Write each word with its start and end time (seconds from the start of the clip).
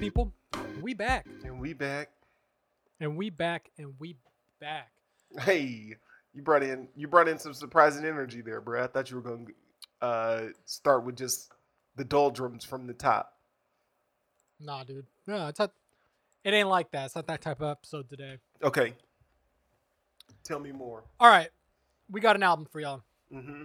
People? 0.00 0.32
We 0.80 0.94
back, 0.94 1.26
And 1.44 1.60
we 1.60 1.74
back. 1.74 2.08
and 3.00 3.16
we 3.16 3.28
back, 3.28 3.70
and 3.78 3.92
we 3.98 4.16
back. 4.58 4.90
Hey, 5.38 5.94
you 6.32 6.42
brought 6.42 6.62
in 6.62 6.88
you 6.96 7.06
brought 7.06 7.28
in 7.28 7.38
some 7.38 7.52
surprising 7.52 8.04
energy 8.06 8.40
there, 8.40 8.60
bro. 8.62 8.82
I 8.82 8.86
thought 8.86 9.10
you 9.10 9.16
were 9.16 9.22
going 9.22 9.46
to 9.46 10.06
uh, 10.06 10.42
start 10.64 11.04
with 11.04 11.16
just 11.16 11.52
the 11.96 12.04
doldrums 12.04 12.64
from 12.64 12.86
the 12.86 12.94
top. 12.94 13.34
Nah, 14.58 14.84
dude. 14.84 15.06
No, 15.26 15.48
it's 15.48 15.58
not. 15.58 15.72
It 16.44 16.54
ain't 16.54 16.68
like 16.68 16.90
that. 16.92 17.06
It's 17.06 17.14
not 17.14 17.26
that 17.26 17.42
type 17.42 17.60
of 17.60 17.68
episode 17.70 18.08
today. 18.08 18.38
Okay. 18.62 18.94
Tell 20.44 20.58
me 20.58 20.72
more. 20.72 21.04
All 21.20 21.28
right, 21.28 21.50
we 22.10 22.20
got 22.22 22.36
an 22.36 22.42
album 22.42 22.66
for 22.72 22.80
y'all. 22.80 23.02
Mm-hmm. 23.32 23.64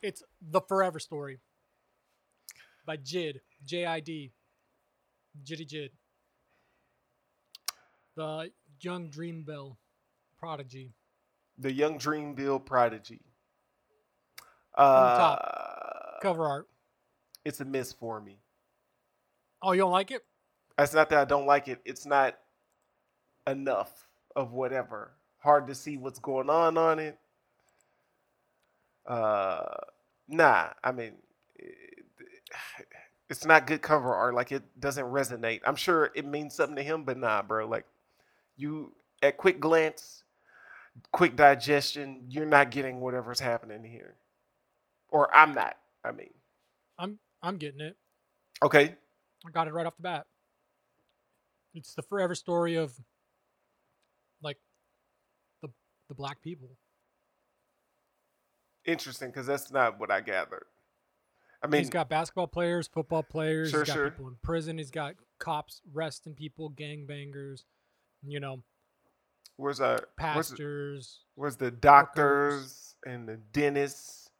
It's 0.00 0.22
The 0.40 0.62
Forever 0.62 0.98
Story 0.98 1.38
by 2.84 2.96
Jid, 2.96 3.40
J 3.64 3.86
I 3.86 4.00
D, 4.00 4.32
Jitty 5.44 5.66
Jid. 5.66 5.90
The 8.16 8.50
Young 8.80 9.08
Dreamville 9.08 9.76
Prodigy. 10.38 10.92
The 11.58 11.72
Young 11.72 11.98
Dreamville 11.98 12.64
Prodigy. 12.64 13.20
Uh, 14.76 15.16
top. 15.16 16.20
Cover 16.22 16.46
art. 16.46 16.68
It's 17.44 17.60
a 17.60 17.64
miss 17.64 17.92
for 17.92 18.20
me. 18.20 18.38
Oh, 19.62 19.72
you 19.72 19.80
don't 19.80 19.92
like 19.92 20.10
it? 20.10 20.22
It's 20.78 20.94
not 20.94 21.10
that 21.10 21.18
I 21.18 21.24
don't 21.24 21.46
like 21.46 21.68
it. 21.68 21.80
It's 21.84 22.06
not 22.06 22.38
enough 23.46 24.08
of 24.34 24.52
whatever. 24.52 25.12
Hard 25.38 25.66
to 25.68 25.74
see 25.74 25.96
what's 25.96 26.18
going 26.18 26.50
on 26.50 26.78
on 26.78 26.98
it. 26.98 27.18
Uh, 29.06 29.64
nah. 30.28 30.68
I 30.82 30.92
mean, 30.92 31.12
it's 33.30 33.44
not 33.44 33.66
good 33.66 33.82
cover 33.82 34.14
art. 34.14 34.34
Like 34.34 34.52
it 34.52 34.62
doesn't 34.78 35.06
resonate. 35.06 35.60
I'm 35.64 35.76
sure 35.76 36.10
it 36.14 36.26
means 36.26 36.54
something 36.54 36.76
to 36.76 36.82
him, 36.82 37.04
but 37.04 37.16
nah, 37.16 37.42
bro. 37.42 37.66
Like 37.66 37.86
you 38.56 38.92
at 39.22 39.36
quick 39.36 39.60
glance, 39.60 40.24
quick 41.12 41.36
digestion, 41.36 42.24
you're 42.28 42.46
not 42.46 42.70
getting 42.70 43.00
whatever's 43.00 43.40
happening 43.40 43.84
here, 43.84 44.16
or 45.08 45.34
I'm 45.34 45.54
not. 45.54 45.76
I 46.04 46.12
mean, 46.12 46.34
I'm 46.98 47.18
I'm 47.42 47.56
getting 47.56 47.80
it. 47.80 47.96
okay, 48.62 48.94
I 49.46 49.50
got 49.50 49.68
it 49.68 49.72
right 49.72 49.86
off 49.86 49.96
the 49.96 50.02
bat. 50.02 50.26
It's 51.74 51.94
the 51.94 52.02
forever 52.02 52.34
story 52.34 52.76
of 52.76 52.92
like 54.42 54.58
the 55.62 55.68
the 56.08 56.14
black 56.14 56.42
people. 56.42 56.70
interesting 58.84 59.28
because 59.28 59.46
that's 59.46 59.70
not 59.70 59.98
what 59.98 60.10
I 60.10 60.20
gathered. 60.20 60.66
I 61.62 61.66
mean, 61.68 61.80
he's 61.80 61.90
got 61.90 62.08
basketball 62.08 62.46
players, 62.48 62.88
football 62.88 63.22
players, 63.22 63.70
Sure, 63.70 63.80
he's 63.80 63.88
got 63.88 63.94
sure. 63.94 64.10
people 64.10 64.28
in 64.28 64.36
prison, 64.42 64.78
he's 64.78 64.90
got 64.90 65.14
cops 65.38 65.80
arresting 65.94 66.34
people, 66.34 66.70
gangbangers, 66.70 67.64
you 68.26 68.40
know, 68.40 68.62
where's 69.56 69.80
uh, 69.80 70.00
pastors. 70.16 71.20
where's 71.34 71.56
the 71.56 71.70
doctors 71.70 72.96
and 73.06 73.28
the 73.28 73.36
dentists? 73.36 74.30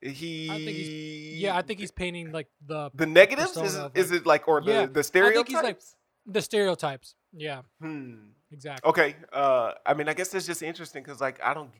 He, 0.00 0.48
I 0.48 0.54
think 0.54 0.68
he's, 0.76 1.40
Yeah, 1.40 1.56
I 1.56 1.62
think 1.62 1.80
he's 1.80 1.90
painting 1.90 2.30
like 2.30 2.46
the 2.64 2.90
the 2.94 3.06
negatives. 3.06 3.56
Is, 3.56 3.76
of, 3.76 3.96
is 3.96 4.12
it 4.12 4.26
like 4.26 4.46
or 4.46 4.60
the 4.60 4.70
Yeah, 4.70 4.80
I 4.82 4.86
the 4.86 4.92
think 4.94 5.06
stereotypes? 5.06 5.50
he's, 5.50 5.62
like- 5.62 5.80
the 6.26 6.42
stereotypes. 6.42 7.14
Yeah, 7.32 7.62
hmm. 7.80 8.14
exactly. 8.52 8.88
Okay. 8.88 9.16
Uh, 9.32 9.72
I 9.84 9.94
mean, 9.94 10.08
I 10.08 10.14
guess 10.14 10.28
that's 10.28 10.46
just 10.46 10.62
interesting 10.62 11.02
because 11.02 11.20
like 11.20 11.40
I 11.42 11.52
don't, 11.52 11.70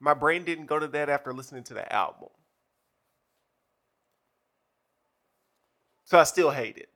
my 0.00 0.12
brain 0.14 0.44
didn't 0.44 0.66
go 0.66 0.78
to 0.78 0.88
that 0.88 1.08
after 1.08 1.32
listening 1.32 1.62
to 1.64 1.74
the 1.74 1.92
album, 1.92 2.28
so 6.12 6.18
I 6.18 6.24
still 6.24 6.50
hate 6.50 6.76
it. 6.76 6.90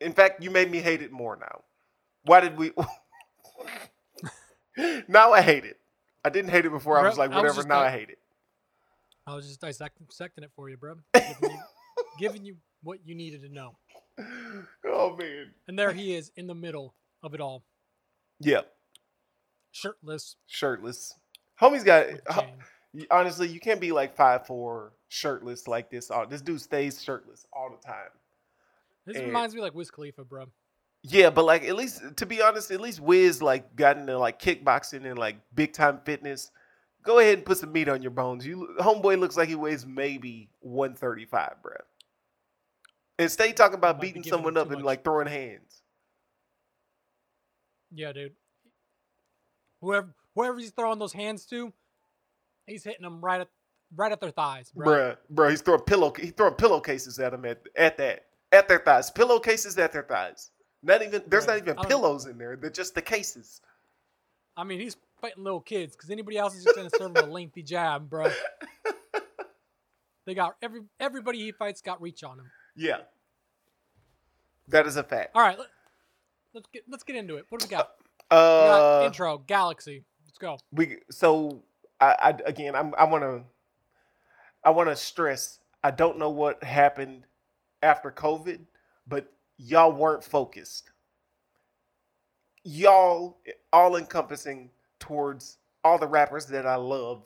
In 0.00 0.12
fact, 0.12 0.42
you 0.42 0.50
made 0.50 0.68
me 0.68 0.78
hate 0.80 1.00
it 1.00 1.12
more 1.12 1.36
now. 1.40 1.60
Why 2.24 2.40
did 2.40 2.58
we? 2.58 2.72
now 5.06 5.30
I 5.32 5.42
hate 5.42 5.64
it. 5.64 5.78
I 6.24 6.30
didn't 6.30 6.50
hate 6.50 6.66
it 6.66 6.72
before. 6.72 6.98
I 6.98 7.06
was 7.06 7.16
like, 7.16 7.30
I 7.30 7.40
was 7.40 7.52
whatever. 7.52 7.68
now 7.68 7.78
I 7.78 7.90
hate 7.92 8.10
it. 8.10 8.18
I 9.28 9.36
was 9.36 9.46
just 9.46 9.60
dissecting, 9.60 10.08
it 10.42 10.50
for 10.56 10.68
you, 10.68 10.76
bro. 10.76 10.96
Giving 11.14 11.36
you, 11.42 11.58
giving 12.18 12.44
you 12.44 12.56
what 12.82 12.98
you 13.04 13.14
needed 13.14 13.42
to 13.42 13.48
know. 13.48 13.76
Oh 14.84 15.14
man. 15.16 15.52
And 15.68 15.78
there 15.78 15.92
he 15.92 16.16
is 16.16 16.32
in 16.34 16.48
the 16.48 16.54
middle 16.56 16.96
of 17.22 17.34
it 17.34 17.40
all, 17.40 17.62
Yeah. 18.40 18.62
shirtless. 19.70 20.34
Shirtless. 20.48 21.14
Homie's 21.62 21.84
got. 21.84 22.08
With 22.08 22.22
a 22.28 22.32
ho- 22.32 22.40
chain. 22.40 22.54
y- 22.92 23.06
honestly, 23.12 23.46
you 23.46 23.60
can't 23.60 23.80
be 23.80 23.92
like 23.92 24.16
five 24.16 24.48
four 24.48 24.94
shirtless 25.06 25.68
like 25.68 25.90
this. 25.92 26.10
All 26.10 26.26
this 26.26 26.40
dude 26.40 26.60
stays 26.60 27.00
shirtless 27.00 27.46
all 27.52 27.70
the 27.70 27.86
time. 27.86 28.10
This 29.08 29.16
and- 29.16 29.26
reminds 29.26 29.54
me 29.54 29.62
like 29.62 29.74
Wiz 29.74 29.90
Khalifa, 29.90 30.22
bro. 30.24 30.44
Yeah, 31.02 31.30
but 31.30 31.44
like 31.44 31.64
at 31.64 31.76
least 31.76 32.02
to 32.16 32.26
be 32.26 32.42
honest, 32.42 32.70
at 32.70 32.80
least 32.80 33.00
Wiz 33.00 33.40
like 33.40 33.74
got 33.74 33.96
into 33.96 34.18
like 34.18 34.40
kickboxing 34.40 35.06
and 35.08 35.18
like 35.18 35.36
big 35.54 35.72
time 35.72 36.00
fitness. 36.04 36.50
Go 37.04 37.18
ahead 37.20 37.38
and 37.38 37.46
put 37.46 37.56
some 37.56 37.72
meat 37.72 37.88
on 37.88 38.02
your 38.02 38.10
bones. 38.10 38.44
You 38.46 38.74
homeboy 38.80 39.18
looks 39.18 39.36
like 39.36 39.48
he 39.48 39.54
weighs 39.54 39.86
maybe 39.86 40.50
one 40.60 40.94
thirty 40.94 41.24
five, 41.24 41.54
bruh. 41.64 41.80
And 43.18 43.30
stay 43.30 43.52
talking 43.52 43.78
about 43.78 43.96
Might 43.96 44.02
be 44.02 44.08
beating 44.08 44.24
someone 44.24 44.56
up 44.56 44.66
and 44.66 44.76
much. 44.78 44.84
like 44.84 45.04
throwing 45.04 45.26
hands. 45.28 45.82
Yeah, 47.94 48.12
dude. 48.12 48.32
Whoever 49.80 50.14
whoever 50.34 50.58
he's 50.58 50.72
throwing 50.72 50.98
those 50.98 51.12
hands 51.12 51.46
to, 51.46 51.72
he's 52.66 52.84
hitting 52.84 53.02
them 53.02 53.20
right 53.24 53.40
at 53.40 53.48
right 53.96 54.12
at 54.12 54.20
their 54.20 54.32
thighs, 54.32 54.70
bro. 54.72 54.86
Bruh, 54.86 55.16
bruh, 55.32 55.50
he's 55.50 55.62
throwing 55.62 55.82
pillow 55.82 56.12
he 56.18 56.30
throwing 56.30 56.54
pillowcases 56.54 57.18
at 57.20 57.32
him 57.32 57.44
at 57.44 57.62
at 57.76 57.96
that. 57.98 58.24
At 58.52 58.68
their 58.68 58.78
thighs. 58.78 59.10
Pillowcases 59.10 59.76
at 59.78 59.92
their 59.92 60.02
thighs. 60.02 60.50
Not 60.82 61.02
even 61.02 61.22
there's 61.26 61.44
Bruh, 61.44 61.48
not 61.48 61.58
even 61.58 61.76
pillows 61.86 62.26
in 62.26 62.38
there. 62.38 62.56
They're 62.56 62.70
just 62.70 62.94
the 62.94 63.02
cases. 63.02 63.60
I 64.56 64.64
mean, 64.64 64.80
he's 64.80 64.96
fighting 65.20 65.44
little 65.44 65.60
kids 65.60 65.96
because 65.96 66.10
anybody 66.10 66.38
else 66.38 66.54
is 66.56 66.64
just 66.64 66.76
gonna 66.76 66.90
serve 66.96 67.16
him 67.16 67.16
a 67.16 67.32
lengthy 67.32 67.62
jab, 67.62 68.08
bro. 68.08 68.30
They 70.26 70.34
got 70.34 70.56
every 70.60 70.82
everybody 71.00 71.38
he 71.38 71.52
fights 71.52 71.80
got 71.80 72.02
reach 72.02 72.22
on 72.22 72.38
him. 72.38 72.50
Yeah. 72.76 72.98
That 74.68 74.86
is 74.86 74.96
a 74.96 75.02
fact. 75.02 75.30
All 75.34 75.40
right, 75.40 75.58
let, 75.58 75.68
let's 76.52 76.68
get 76.72 76.82
let's 76.88 77.02
get 77.02 77.16
into 77.16 77.36
it. 77.36 77.46
What 77.48 77.60
do 77.60 77.66
we 77.66 77.70
got? 77.70 77.90
We 78.30 78.36
got 78.36 79.02
Uh 79.02 79.06
intro, 79.06 79.38
Galaxy. 79.38 80.04
Let's 80.26 80.38
go. 80.38 80.58
we 80.70 80.98
so 81.10 81.62
I, 82.00 82.14
I 82.20 82.30
again 82.44 82.74
I'm, 82.74 82.94
I 82.98 83.04
want 83.04 83.24
to 83.24 83.42
I 84.62 84.70
want 84.70 84.90
to 84.90 84.96
stress 84.96 85.60
I 85.82 85.90
don't 85.90 86.18
know 86.18 86.30
what 86.30 86.62
happened 86.62 87.24
after 87.82 88.10
COVID, 88.10 88.60
but 89.06 89.32
y'all 89.56 89.92
weren't 89.92 90.24
focused. 90.24 90.90
Y'all 92.64 93.38
all 93.72 93.96
encompassing 93.96 94.70
towards 94.98 95.58
all 95.84 95.98
the 95.98 96.06
rappers 96.06 96.46
that 96.46 96.66
I 96.66 96.76
love. 96.76 97.22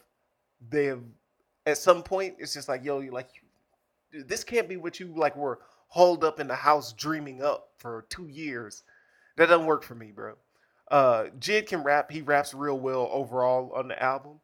They 0.68 0.86
have 0.86 1.02
at 1.66 1.78
some 1.78 2.02
point 2.02 2.36
it's 2.38 2.54
just 2.54 2.68
like 2.68 2.84
yo, 2.84 3.00
you 3.00 3.10
like 3.10 3.28
this 4.12 4.44
can't 4.44 4.68
be 4.68 4.76
what 4.76 5.00
you 5.00 5.12
like 5.16 5.36
were 5.36 5.60
holed 5.88 6.24
up 6.24 6.40
in 6.40 6.48
the 6.48 6.54
house 6.54 6.92
dreaming 6.92 7.42
up 7.42 7.70
for 7.78 8.06
two 8.08 8.28
years. 8.28 8.82
That 9.36 9.46
doesn't 9.46 9.66
work 9.66 9.82
for 9.82 9.94
me, 9.94 10.12
bro. 10.12 10.34
Uh, 10.90 11.24
Jid 11.38 11.66
can 11.66 11.82
rap. 11.82 12.10
He 12.10 12.20
raps 12.20 12.54
real 12.54 12.78
well 12.78 13.08
overall 13.12 13.72
on 13.74 13.88
the 13.88 14.02
album. 14.02 14.40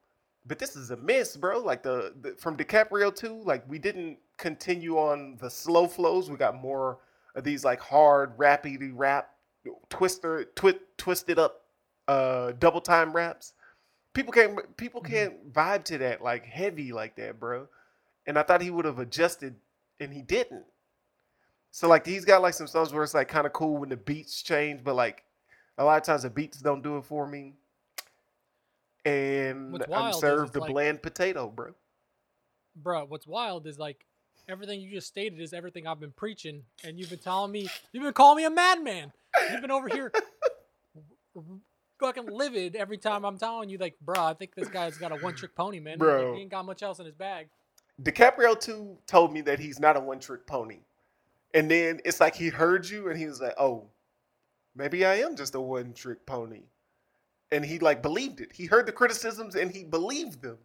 But 0.46 0.58
this 0.58 0.76
is 0.76 0.90
a 0.90 0.96
miss, 0.96 1.36
bro. 1.36 1.58
Like 1.60 1.82
the, 1.82 2.14
the 2.20 2.34
from 2.38 2.56
DiCaprio 2.56 3.14
too. 3.14 3.42
Like 3.44 3.68
we 3.68 3.78
didn't 3.78 4.18
continue 4.38 4.96
on 4.96 5.36
the 5.40 5.50
slow 5.50 5.86
flows. 5.86 6.30
We 6.30 6.36
got 6.36 6.54
more 6.54 6.98
of 7.34 7.44
these 7.44 7.64
like 7.64 7.80
hard 7.80 8.36
rappy 8.38 8.90
rap, 8.94 9.30
twister, 9.90 10.44
twi- 10.54 10.78
twisted 10.96 11.38
up, 11.38 11.64
uh, 12.08 12.52
double 12.58 12.80
time 12.80 13.12
raps. 13.12 13.52
People 14.14 14.32
can't 14.32 14.76
people 14.76 15.02
Mhm. 15.02 15.06
can't 15.10 15.52
vibe 15.52 15.84
to 15.84 15.98
that 15.98 16.22
like 16.22 16.44
heavy 16.44 16.92
like 16.92 17.14
that, 17.16 17.38
bro. 17.38 17.68
And 18.26 18.38
I 18.38 18.42
thought 18.42 18.60
he 18.62 18.70
would 18.70 18.84
have 18.84 18.98
adjusted, 18.98 19.56
and 20.00 20.12
he 20.12 20.22
didn't. 20.22 20.64
So 21.70 21.86
like 21.88 22.06
he's 22.06 22.24
got 22.24 22.40
like 22.42 22.54
some 22.54 22.66
songs 22.66 22.92
where 22.92 23.04
it's 23.04 23.14
like 23.14 23.28
kind 23.28 23.46
of 23.46 23.52
cool 23.52 23.76
when 23.76 23.90
the 23.90 23.96
beats 23.96 24.42
change, 24.42 24.82
but 24.82 24.94
like 24.94 25.24
a 25.76 25.84
lot 25.84 25.98
of 25.98 26.02
times 26.04 26.22
the 26.22 26.30
beats 26.30 26.58
don't 26.60 26.82
do 26.82 26.96
it 26.96 27.04
for 27.04 27.26
me. 27.26 27.54
And 29.04 29.84
I'm 29.92 30.12
served 30.12 30.56
a 30.56 30.60
like- 30.60 30.70
bland 30.70 31.02
potato, 31.02 31.48
bro. 31.48 31.74
bro, 32.74 33.04
what's 33.06 33.26
wild 33.26 33.66
is 33.66 33.78
like 33.78 34.04
everything 34.48 34.80
you 34.80 34.90
just 34.90 35.06
stated 35.06 35.40
is 35.40 35.52
everything 35.52 35.86
I've 35.86 36.00
been 36.00 36.12
preaching, 36.12 36.62
and 36.84 36.98
you've 36.98 37.10
been 37.10 37.18
telling 37.18 37.52
me, 37.52 37.68
you've 37.92 38.02
been 38.02 38.12
calling 38.12 38.38
me 38.38 38.44
a 38.44 38.50
madman. 38.50 39.12
You've 39.50 39.60
been 39.60 39.70
over 39.70 39.88
here 39.88 40.10
fucking 42.00 42.26
livid 42.26 42.76
every 42.76 42.98
time 42.98 43.24
I'm 43.24 43.38
telling 43.38 43.68
you, 43.68 43.78
like, 43.78 43.96
bro, 44.00 44.16
I 44.18 44.34
think 44.34 44.54
this 44.54 44.68
guy's 44.68 44.96
got 44.96 45.12
a 45.12 45.16
one 45.16 45.34
trick 45.34 45.54
pony, 45.54 45.80
man. 45.80 45.98
Like, 45.98 45.98
Bro. 45.98 46.34
he 46.34 46.42
ain't 46.42 46.50
got 46.50 46.64
much 46.64 46.82
else 46.82 46.98
in 46.98 47.06
his 47.06 47.14
bag. 47.14 47.48
DiCaprio 48.02 48.58
too 48.58 48.96
told 49.06 49.32
me 49.32 49.40
that 49.42 49.58
he's 49.58 49.80
not 49.80 49.96
a 49.96 50.00
one 50.00 50.20
trick 50.20 50.46
pony. 50.46 50.80
And 51.54 51.70
then 51.70 52.00
it's 52.04 52.20
like 52.20 52.34
he 52.34 52.48
heard 52.48 52.88
you 52.88 53.08
and 53.08 53.18
he 53.18 53.26
was 53.26 53.40
like, 53.40 53.54
oh, 53.58 53.86
maybe 54.76 55.04
I 55.04 55.16
am 55.16 55.34
just 55.34 55.54
a 55.54 55.60
one 55.60 55.92
trick 55.92 56.24
pony. 56.26 56.62
And 57.50 57.64
he 57.64 57.78
like 57.78 58.02
believed 58.02 58.40
it. 58.40 58.52
He 58.52 58.66
heard 58.66 58.86
the 58.86 58.92
criticisms 58.92 59.54
and 59.54 59.70
he 59.70 59.82
believed 59.82 60.42
them. 60.42 60.58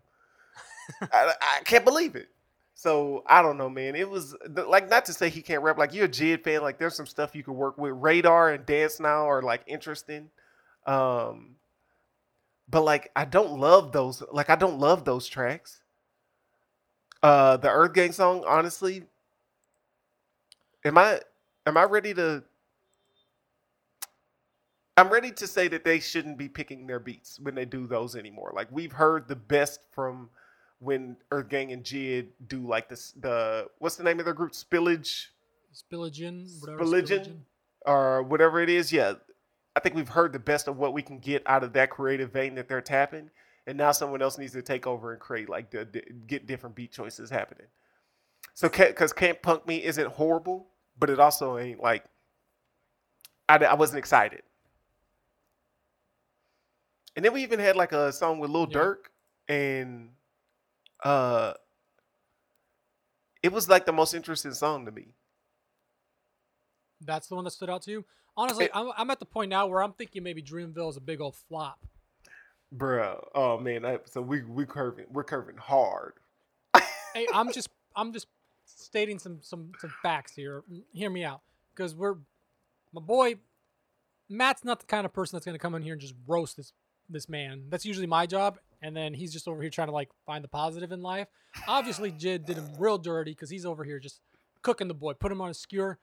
I, 1.02 1.34
I 1.42 1.62
can't 1.64 1.86
believe 1.86 2.16
it. 2.16 2.30
So 2.76 3.24
I 3.28 3.42
don't 3.42 3.58
know, 3.58 3.70
man. 3.70 3.96
It 3.96 4.10
was 4.10 4.36
like 4.50 4.90
not 4.90 5.06
to 5.06 5.14
say 5.14 5.30
he 5.30 5.42
can't 5.42 5.64
rap. 5.64 5.78
Like 5.78 5.94
you're 5.94 6.06
a 6.06 6.10
Jid 6.10 6.44
fan. 6.44 6.62
Like 6.62 6.80
there's 6.80 6.96
some 6.96 7.06
stuff 7.06 7.36
you 7.36 7.44
could 7.44 7.54
work 7.54 7.78
with. 7.78 7.94
Radar 7.96 8.52
and 8.52 8.66
Dance 8.66 9.00
Now 9.00 9.30
are 9.30 9.42
like 9.42 9.62
interesting. 9.68 10.30
Um, 10.86 11.56
but 12.70 12.84
like 12.84 13.12
I 13.16 13.26
don't 13.26 13.60
love 13.60 13.92
those. 13.92 14.24
Like 14.32 14.50
I 14.50 14.56
don't 14.56 14.80
love 14.80 15.06
those 15.06 15.28
tracks. 15.28 15.82
Uh, 17.22 17.58
the 17.58 17.70
Earth 17.70 17.94
Gang 17.94 18.12
song, 18.12 18.44
honestly. 18.46 19.04
Am 20.84 20.98
I 20.98 21.22
am 21.66 21.78
I 21.78 21.84
ready 21.84 22.14
to? 22.16 22.44
I'm 24.98 25.10
ready 25.10 25.32
to 25.32 25.48
say 25.48 25.68
that 25.70 25.86
they 25.86 26.00
shouldn't 26.00 26.38
be 26.38 26.50
picking 26.50 26.86
their 26.86 27.00
beats 27.00 27.40
when 27.40 27.56
they 27.56 27.66
do 27.66 27.88
those 27.88 28.16
anymore. 28.16 28.52
Like 28.56 28.68
we've 28.72 28.92
heard 28.92 29.28
the 29.28 29.36
best 29.36 29.82
from 29.92 30.30
when 30.84 31.18
Earth 31.32 31.50
Gang 31.50 31.72
and 31.72 31.84
Jid 31.84 32.28
do 32.48 32.60
like 32.68 32.90
this 32.90 33.12
the 33.20 33.68
what's 33.80 33.96
the 33.96 34.04
name 34.04 34.20
of 34.20 34.26
their 34.26 34.34
group? 34.34 34.52
Spillage 34.52 35.28
Spilligen, 35.74 36.62
whatever. 36.62 36.84
Spilligen? 36.84 37.38
or 37.86 38.24
whatever 38.24 38.62
it 38.62 38.70
is. 38.70 38.92
Yeah. 38.94 39.14
I 39.76 39.80
think 39.80 39.96
we've 39.96 40.08
heard 40.10 40.34
the 40.34 40.40
best 40.40 40.68
of 40.68 40.78
what 40.78 40.94
we 40.94 41.02
can 41.02 41.18
get 41.18 41.42
out 41.48 41.64
of 41.64 41.74
that 41.74 41.90
creative 41.90 42.32
vein 42.32 42.56
that 42.56 42.68
they're 42.70 42.82
tapping. 42.82 43.32
And 43.66 43.78
now 43.78 43.92
someone 43.92 44.22
else 44.22 44.38
needs 44.38 44.54
to 44.54 44.62
take 44.62 44.86
over 44.86 45.12
and 45.14 45.20
create 45.20 45.50
like 45.50 45.72
the, 45.72 45.86
the- 45.92 46.04
get 46.28 46.46
different 46.46 46.76
beat 46.76 46.92
choices 46.92 47.30
happening. 47.30 47.66
So 48.54 48.70
because 48.70 49.14
Can't 49.14 49.42
Punk 49.42 49.66
Me 49.68 49.84
isn't 49.84 50.08
horrible, 50.10 50.68
but 51.00 51.10
it 51.10 51.20
also 51.20 51.58
ain't 51.58 51.82
like 51.82 52.04
I, 53.50 53.58
I 53.58 53.74
wasn't 53.74 53.98
excited. 54.00 54.44
And 57.16 57.24
then 57.24 57.34
we 57.34 57.42
even 57.44 57.60
had 57.60 57.76
like 57.76 57.92
a 57.92 58.12
song 58.12 58.40
with 58.40 58.50
Lil 58.52 58.68
Yeah. 58.70 58.78
Durk 58.78 58.96
and 59.48 60.10
uh 61.04 61.54
it 63.42 63.52
was 63.52 63.68
like 63.68 63.86
the 63.86 63.92
most 63.94 64.14
interesting 64.14 64.54
song 64.54 64.86
to 64.86 64.92
me. 64.92 65.08
That's 67.02 67.28
the 67.28 67.36
one 67.36 67.44
that 67.44 67.52
stood 67.52 67.70
out 67.70 67.82
to 67.84 67.92
you. 67.92 68.06
Honestly, 68.38 68.66
It- 68.66 68.72
I'm, 68.74 68.92
I'm 68.98 69.12
at 69.12 69.20
the 69.20 69.26
point 69.26 69.50
now 69.50 69.68
where 69.68 69.84
I'm 69.84 69.94
thinking 69.94 70.24
maybe 70.24 70.42
Dreamville 70.42 70.90
is 70.90 70.98
a 70.98 71.02
big 71.02 71.20
old 71.22 71.36
flop. 71.36 71.86
Bruh. 72.76 73.24
Oh 73.36 73.60
man, 73.60 73.86
I, 73.86 74.00
so 74.06 74.22
we 74.22 74.42
we 74.44 74.66
curving 74.66 75.06
we're 75.12 75.24
curving 75.24 75.58
hard. 75.58 76.14
hey, 77.14 77.28
I'm 77.32 77.52
just 77.52 77.70
I'm 77.96 78.12
just 78.14 78.28
stating 78.66 79.20
some 79.20 79.40
some 79.42 79.74
some 79.80 79.94
facts 80.02 80.34
here. 80.34 80.64
Hear 80.92 81.12
me 81.12 81.24
out, 81.24 81.42
because 81.76 81.94
we're 81.94 82.16
my 82.92 83.02
boy 83.02 83.36
Matt's 84.30 84.64
not 84.66 84.80
the 84.80 84.88
kind 84.88 85.06
of 85.06 85.14
person 85.14 85.36
that's 85.36 85.46
gonna 85.46 85.60
come 85.60 85.76
in 85.76 85.84
here 85.84 85.94
and 85.94 86.02
just 86.02 86.16
roast 86.26 86.58
this 86.58 86.74
this 87.10 87.30
man. 87.30 87.66
That's 87.70 87.86
usually 87.86 88.08
my 88.08 88.26
job, 88.26 88.58
and 88.84 88.96
then 88.96 89.14
he's 89.16 89.34
just 89.34 89.48
over 89.48 89.62
here 89.62 89.72
trying 89.72 89.88
to 89.88 89.94
like 89.94 90.10
find 90.28 90.44
the 90.44 90.48
positive 90.50 90.92
in 90.92 91.02
life. 91.02 91.28
Obviously, 91.68 92.12
Jid 92.12 92.46
did 92.46 92.58
him 92.58 92.70
real 92.78 92.98
dirty 93.00 93.32
because 93.32 93.50
he's 93.50 93.66
over 93.66 93.84
here 93.84 93.98
just 94.00 94.20
cooking 94.62 94.88
the 94.88 94.94
boy, 94.94 95.14
put 95.14 95.32
him 95.32 95.42
on 95.42 95.50
a 95.50 95.54
skewer, 95.54 95.98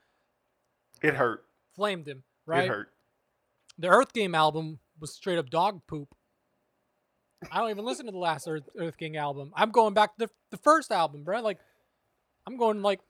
It 1.02 1.14
hurt. 1.14 1.44
flamed 1.76 2.08
him. 2.08 2.24
Right. 2.46 2.64
It 2.64 2.68
hurt. 2.68 2.92
The 3.78 3.88
Earth 3.88 4.12
Gang 4.12 4.34
album 4.34 4.80
was 4.98 5.12
straight 5.14 5.38
up 5.38 5.48
dog 5.50 5.82
poop. 5.86 6.14
I 7.50 7.58
don't 7.58 7.70
even 7.70 7.84
listen 7.84 8.06
to 8.06 8.12
the 8.12 8.18
last 8.18 8.46
Earth, 8.48 8.68
Earth 8.78 8.98
Gang 8.98 9.16
album. 9.16 9.52
I'm 9.54 9.70
going 9.70 9.94
back 9.94 10.16
to 10.16 10.26
the, 10.26 10.30
the 10.50 10.56
first 10.58 10.90
album, 10.90 11.22
bro. 11.24 11.40
Like, 11.40 11.58
I'm 12.46 12.56
going 12.56 12.82
like 12.82 13.00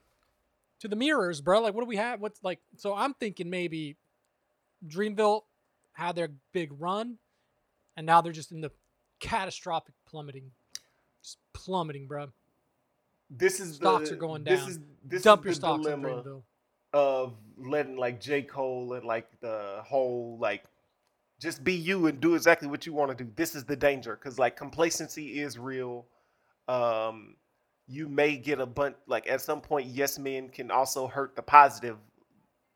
to 0.80 0.88
the 0.88 0.94
mirrors, 0.96 1.40
bro. 1.40 1.60
Like, 1.60 1.74
what 1.74 1.82
do 1.82 1.86
we 1.88 1.96
have? 1.96 2.20
What's 2.20 2.42
like? 2.44 2.60
So 2.76 2.94
I'm 2.94 3.14
thinking 3.14 3.50
maybe 3.50 3.96
Dreamville 4.86 5.42
had 5.94 6.14
their 6.14 6.28
big 6.52 6.70
run, 6.78 7.18
and 7.96 8.06
now 8.06 8.20
they're 8.20 8.32
just 8.32 8.52
in 8.52 8.60
the 8.60 8.70
catastrophic 9.20 9.94
plummeting, 10.06 10.50
just 11.22 11.38
plummeting, 11.52 12.06
bro. 12.06 12.28
This 13.30 13.60
is 13.60 13.76
Stocks 13.76 14.08
the, 14.08 14.16
are 14.16 14.18
going 14.18 14.44
This 14.44 14.60
down. 14.60 14.70
is 14.70 14.78
this 15.04 15.22
Dump 15.22 15.42
is 15.42 15.44
your 15.44 15.50
the 15.52 15.56
stocks 15.56 15.84
dilemma 15.84 16.42
of 16.92 17.34
letting 17.56 17.96
like 17.96 18.20
J 18.20 18.42
Cole 18.42 18.94
and 18.94 19.04
like 19.04 19.28
the 19.40 19.82
whole 19.84 20.36
like 20.40 20.64
just 21.40 21.62
be 21.62 21.74
you 21.74 22.06
and 22.06 22.20
do 22.20 22.34
exactly 22.34 22.68
what 22.68 22.86
you 22.86 22.92
want 22.92 23.16
to 23.16 23.24
do. 23.24 23.30
This 23.36 23.54
is 23.54 23.64
the 23.64 23.76
danger 23.76 24.18
because 24.20 24.38
like 24.38 24.56
complacency 24.56 25.40
is 25.40 25.58
real. 25.58 26.06
Um, 26.68 27.36
you 27.86 28.08
may 28.08 28.36
get 28.36 28.60
a 28.60 28.66
bunch 28.66 28.96
like 29.06 29.28
at 29.28 29.40
some 29.40 29.60
point. 29.60 29.86
Yes, 29.86 30.18
men 30.18 30.48
can 30.48 30.70
also 30.70 31.06
hurt 31.06 31.36
the 31.36 31.42
positive 31.42 31.96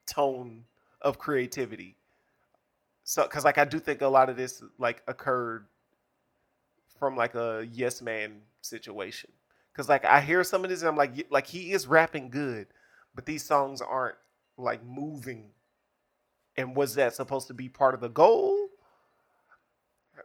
tone 0.06 0.64
of 1.02 1.18
creativity. 1.18 1.96
So, 3.04 3.24
because 3.24 3.44
like 3.44 3.58
I 3.58 3.64
do 3.64 3.78
think 3.78 4.00
a 4.00 4.08
lot 4.08 4.30
of 4.30 4.36
this 4.36 4.62
like 4.78 5.02
occurred 5.06 5.66
from 7.04 7.16
like 7.16 7.34
a 7.34 7.68
yes 7.70 8.00
man 8.00 8.40
situation. 8.62 9.30
Because 9.70 9.90
like 9.90 10.06
I 10.06 10.22
hear 10.22 10.42
some 10.42 10.64
of 10.64 10.70
this 10.70 10.80
and 10.80 10.88
I'm 10.88 10.96
like, 10.96 11.26
like 11.30 11.46
he 11.46 11.72
is 11.72 11.86
rapping 11.86 12.30
good, 12.30 12.68
but 13.14 13.26
these 13.26 13.44
songs 13.44 13.82
aren't 13.82 14.16
like 14.56 14.82
moving. 14.82 15.50
And 16.56 16.74
was 16.74 16.94
that 16.94 17.14
supposed 17.14 17.48
to 17.48 17.54
be 17.54 17.68
part 17.68 17.92
of 17.92 18.00
the 18.00 18.08
goal? 18.08 18.56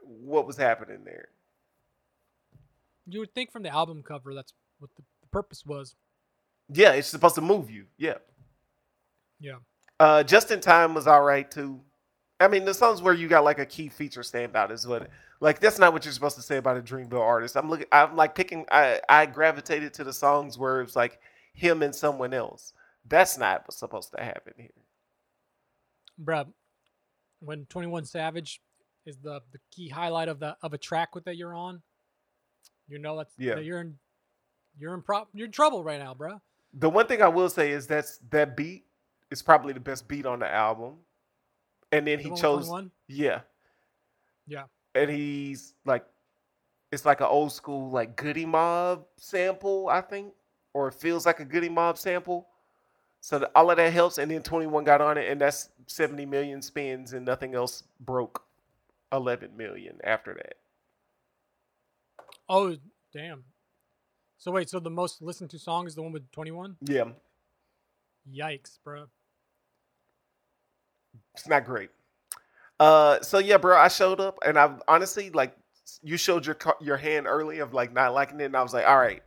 What 0.03 0.47
was 0.47 0.55
happening 0.55 1.03
there? 1.03 1.27
You 3.05 3.19
would 3.19 3.33
think 3.33 3.51
from 3.51 3.63
the 3.63 3.73
album 3.73 4.01
cover 4.01 4.33
that's 4.33 4.53
what 4.79 4.91
the, 4.95 5.01
the 5.19 5.27
purpose 5.27 5.65
was. 5.65 5.95
Yeah, 6.71 6.93
it's 6.93 7.09
supposed 7.09 7.35
to 7.35 7.41
move 7.41 7.69
you. 7.69 7.87
Yeah. 7.97 8.19
Yeah. 9.41 9.55
Uh, 9.99 10.23
Just 10.23 10.49
in 10.49 10.61
Time 10.61 10.93
was 10.93 11.07
all 11.07 11.23
right 11.23 11.49
too. 11.51 11.81
I 12.39 12.47
mean, 12.47 12.65
the 12.65 12.73
songs 12.73 13.01
where 13.01 13.13
you 13.13 13.27
got 13.27 13.43
like 13.43 13.59
a 13.59 13.65
key 13.65 13.89
feature 13.89 14.23
stand 14.23 14.55
out 14.55 14.71
is 14.71 14.87
what, 14.87 15.09
like, 15.41 15.59
that's 15.59 15.77
not 15.79 15.91
what 15.93 16.05
you're 16.05 16.13
supposed 16.13 16.37
to 16.37 16.41
say 16.41 16.57
about 16.57 16.77
a 16.77 16.81
Dreamville 16.81 17.19
artist. 17.19 17.57
I'm 17.57 17.69
looking, 17.69 17.87
I'm 17.91 18.15
like 18.15 18.33
picking, 18.35 18.65
I, 18.71 19.01
I 19.09 19.25
gravitated 19.25 19.93
to 19.95 20.03
the 20.03 20.13
songs 20.13 20.57
where 20.57 20.81
it's 20.81 20.95
like 20.95 21.19
him 21.53 21.81
and 21.83 21.93
someone 21.93 22.33
else. 22.33 22.73
That's 23.07 23.37
not 23.37 23.63
what's 23.65 23.77
supposed 23.77 24.11
to 24.17 24.23
happen 24.23 24.53
here. 24.57 24.69
bruh, 26.23 26.47
when 27.39 27.65
Twenty 27.65 27.87
One 27.87 28.05
Savage 28.05 28.61
is 29.05 29.17
the 29.17 29.41
the 29.51 29.59
key 29.71 29.89
highlight 29.89 30.27
of 30.27 30.39
the 30.39 30.55
of 30.61 30.73
a 30.73 30.77
track 30.77 31.15
with 31.15 31.25
that 31.25 31.35
you're 31.37 31.55
on, 31.55 31.81
you 32.87 32.99
know 32.99 33.17
that's 33.17 33.33
Yeah. 33.37 33.55
that 33.55 33.63
you're 33.63 33.81
in 33.81 33.97
you're 34.77 34.93
in 34.93 35.01
pro 35.01 35.27
you're 35.33 35.45
in 35.47 35.51
trouble 35.51 35.83
right 35.83 35.99
now, 35.99 36.13
bruh. 36.13 36.39
The 36.73 36.89
one 36.89 37.07
thing 37.07 37.21
I 37.21 37.27
will 37.29 37.49
say 37.49 37.71
is 37.71 37.87
that's 37.87 38.19
that 38.29 38.55
beat 38.55 38.85
is 39.31 39.41
probably 39.41 39.73
the 39.73 39.79
best 39.79 40.07
beat 40.07 40.25
on 40.25 40.39
the 40.39 40.47
album. 40.53 40.97
And 41.91 42.05
then 42.05 42.17
The 42.17 42.23
he 42.23 42.29
chose, 42.29 42.67
21? 42.67 42.91
yeah, 43.07 43.41
Yeah, 44.47 44.63
and 44.93 45.09
he's 45.09 45.73
like, 45.85 46.05
it's 46.91 47.05
like 47.05 47.19
an 47.21 47.27
old 47.27 47.51
school 47.51 47.89
like 47.89 48.15
Goodie 48.15 48.45
Mob 48.45 49.05
sample, 49.17 49.89
I 49.89 50.01
think, 50.01 50.33
or 50.73 50.87
it 50.89 50.93
feels 50.93 51.25
like 51.25 51.39
a 51.39 51.45
Goodie 51.45 51.69
Mob 51.69 51.97
sample. 51.97 52.47
So 53.21 53.39
the, 53.39 53.51
all 53.55 53.69
of 53.69 53.77
that 53.77 53.91
helps, 53.91 54.17
and 54.17 54.29
then 54.31 54.43
Twenty 54.43 54.65
One 54.67 54.83
got 54.83 55.01
on 55.01 55.17
it, 55.17 55.29
and 55.29 55.41
that's 55.41 55.69
seventy 55.87 56.25
million 56.25 56.61
spins, 56.61 57.13
and 57.13 57.25
nothing 57.25 57.53
else 57.55 57.83
broke 57.99 58.43
eleven 59.11 59.57
million 59.57 59.99
after 60.03 60.33
that. 60.35 60.53
Oh 62.47 62.75
damn. 63.13 63.43
So 64.37 64.51
wait, 64.51 64.69
so 64.69 64.79
the 64.79 64.89
most 64.89 65.21
listened 65.21 65.49
to 65.51 65.59
song 65.59 65.85
is 65.85 65.95
the 65.95 66.01
one 66.01 66.11
with 66.13 66.31
Twenty 66.31 66.51
One? 66.51 66.77
Yeah, 66.81 67.05
Yikes, 68.31 68.79
bruh. 68.85 69.07
It's 71.39 71.47
not 71.47 71.65
great. 71.65 71.89
Uh, 72.79 73.19
so 73.21 73.39
yeah, 73.39 73.57
bro, 73.57 73.77
I 73.77 73.87
showed 73.87 74.19
up, 74.19 74.39
and 74.45 74.57
I 74.57 74.73
honestly 74.87 75.29
like 75.31 75.55
you 76.01 76.17
showed 76.17 76.45
your 76.45 76.57
your 76.81 76.97
hand 76.97 77.27
early 77.27 77.59
of 77.59 77.73
like 77.73 77.93
not 77.93 78.13
liking 78.13 78.39
it, 78.39 78.45
and 78.45 78.57
I 78.57 78.63
was 78.63 78.73
like, 78.73 78.87
all 78.87 78.97
right, 78.97 79.23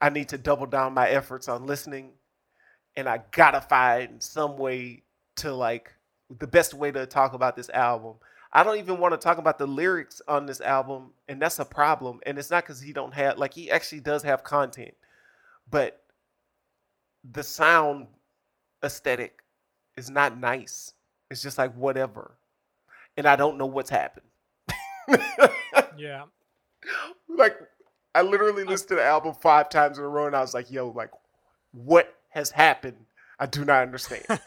I 0.00 0.10
need 0.10 0.28
to 0.30 0.38
double 0.38 0.66
down 0.66 0.94
my 0.94 1.08
efforts 1.08 1.48
on 1.48 1.66
listening, 1.66 2.10
and 2.96 3.08
I 3.08 3.22
gotta 3.30 3.60
find 3.60 4.22
some 4.22 4.56
way 4.56 5.02
to 5.36 5.52
like 5.52 5.92
the 6.38 6.46
best 6.46 6.74
way 6.74 6.90
to 6.92 7.06
talk 7.06 7.32
about 7.32 7.56
this 7.56 7.70
album. 7.70 8.14
I 8.52 8.62
don't 8.62 8.78
even 8.78 8.98
want 8.98 9.12
to 9.12 9.18
talk 9.18 9.38
about 9.38 9.58
the 9.58 9.66
lyrics 9.66 10.22
on 10.28 10.46
this 10.46 10.60
album, 10.60 11.10
and 11.28 11.42
that's 11.42 11.58
a 11.58 11.64
problem. 11.64 12.20
And 12.24 12.38
it's 12.38 12.50
not 12.50 12.62
because 12.62 12.80
he 12.80 12.92
don't 12.92 13.14
have 13.14 13.38
like 13.38 13.54
he 13.54 13.70
actually 13.70 14.00
does 14.00 14.22
have 14.22 14.44
content, 14.44 14.94
but 15.70 16.00
the 17.32 17.42
sound 17.42 18.06
aesthetic 18.84 19.42
is 19.96 20.10
not 20.10 20.38
nice. 20.38 20.92
It's 21.34 21.42
just 21.42 21.58
like 21.58 21.74
whatever, 21.74 22.38
and 23.16 23.26
I 23.26 23.34
don't 23.34 23.58
know 23.58 23.66
what's 23.66 23.90
happened. 23.90 24.26
Yeah. 25.96 26.26
like 27.28 27.56
I 28.14 28.22
literally 28.22 28.62
listened 28.62 28.90
to 28.90 28.94
the 28.94 29.02
album 29.02 29.34
five 29.34 29.68
times 29.68 29.98
in 29.98 30.04
a 30.04 30.08
row, 30.08 30.28
and 30.28 30.36
I 30.36 30.40
was 30.40 30.54
like, 30.54 30.70
"Yo, 30.70 30.90
like, 30.90 31.10
what 31.72 32.14
has 32.28 32.52
happened? 32.52 33.06
I 33.36 33.46
do 33.46 33.64
not 33.64 33.82
understand." 33.82 34.22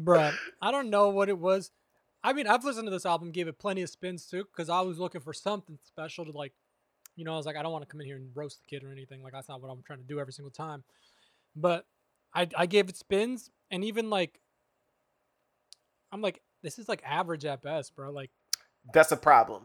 Bruh, 0.00 0.32
I 0.62 0.70
don't 0.70 0.90
know 0.90 1.08
what 1.08 1.28
it 1.28 1.40
was. 1.40 1.72
I 2.22 2.32
mean, 2.34 2.46
I've 2.46 2.62
listened 2.64 2.86
to 2.86 2.92
this 2.92 3.04
album, 3.04 3.32
gave 3.32 3.48
it 3.48 3.58
plenty 3.58 3.82
of 3.82 3.90
spins 3.90 4.26
too, 4.26 4.44
because 4.44 4.68
I 4.68 4.82
was 4.82 5.00
looking 5.00 5.22
for 5.22 5.32
something 5.32 5.76
special 5.82 6.24
to 6.24 6.30
like, 6.30 6.52
you 7.16 7.24
know, 7.24 7.34
I 7.34 7.36
was 7.36 7.46
like, 7.46 7.56
I 7.56 7.64
don't 7.64 7.72
want 7.72 7.82
to 7.82 7.90
come 7.90 8.00
in 8.00 8.06
here 8.06 8.14
and 8.14 8.30
roast 8.36 8.60
the 8.60 8.66
kid 8.68 8.84
or 8.84 8.92
anything. 8.92 9.24
Like 9.24 9.32
that's 9.32 9.48
not 9.48 9.60
what 9.60 9.70
I'm 9.70 9.82
trying 9.82 9.98
to 9.98 10.04
do 10.04 10.20
every 10.20 10.32
single 10.32 10.52
time. 10.52 10.84
But 11.56 11.84
I 12.32 12.46
I 12.56 12.66
gave 12.66 12.88
it 12.88 12.96
spins, 12.96 13.50
and 13.70 13.84
even 13.84 14.10
like, 14.10 14.40
I'm 16.12 16.20
like, 16.22 16.40
this 16.62 16.78
is 16.78 16.88
like 16.88 17.02
average 17.04 17.44
at 17.44 17.62
best, 17.62 17.94
bro. 17.94 18.10
Like 18.10 18.30
That's 18.92 19.12
a 19.12 19.16
problem. 19.16 19.64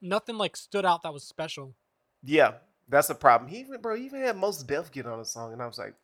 nothing 0.00 0.36
like 0.38 0.56
stood 0.56 0.84
out 0.84 1.02
that 1.02 1.12
was 1.12 1.24
special. 1.24 1.74
Yeah, 2.24 2.52
that's 2.88 3.10
a 3.10 3.14
problem. 3.14 3.50
He 3.50 3.58
even, 3.60 3.80
bro, 3.80 3.96
he 3.96 4.04
even 4.06 4.20
had 4.22 4.36
Mos 4.36 4.62
Def 4.62 4.90
get 4.92 5.06
on 5.06 5.20
a 5.20 5.24
song, 5.24 5.52
and 5.52 5.60
I 5.62 5.66
was 5.66 5.78
like, 5.78 5.94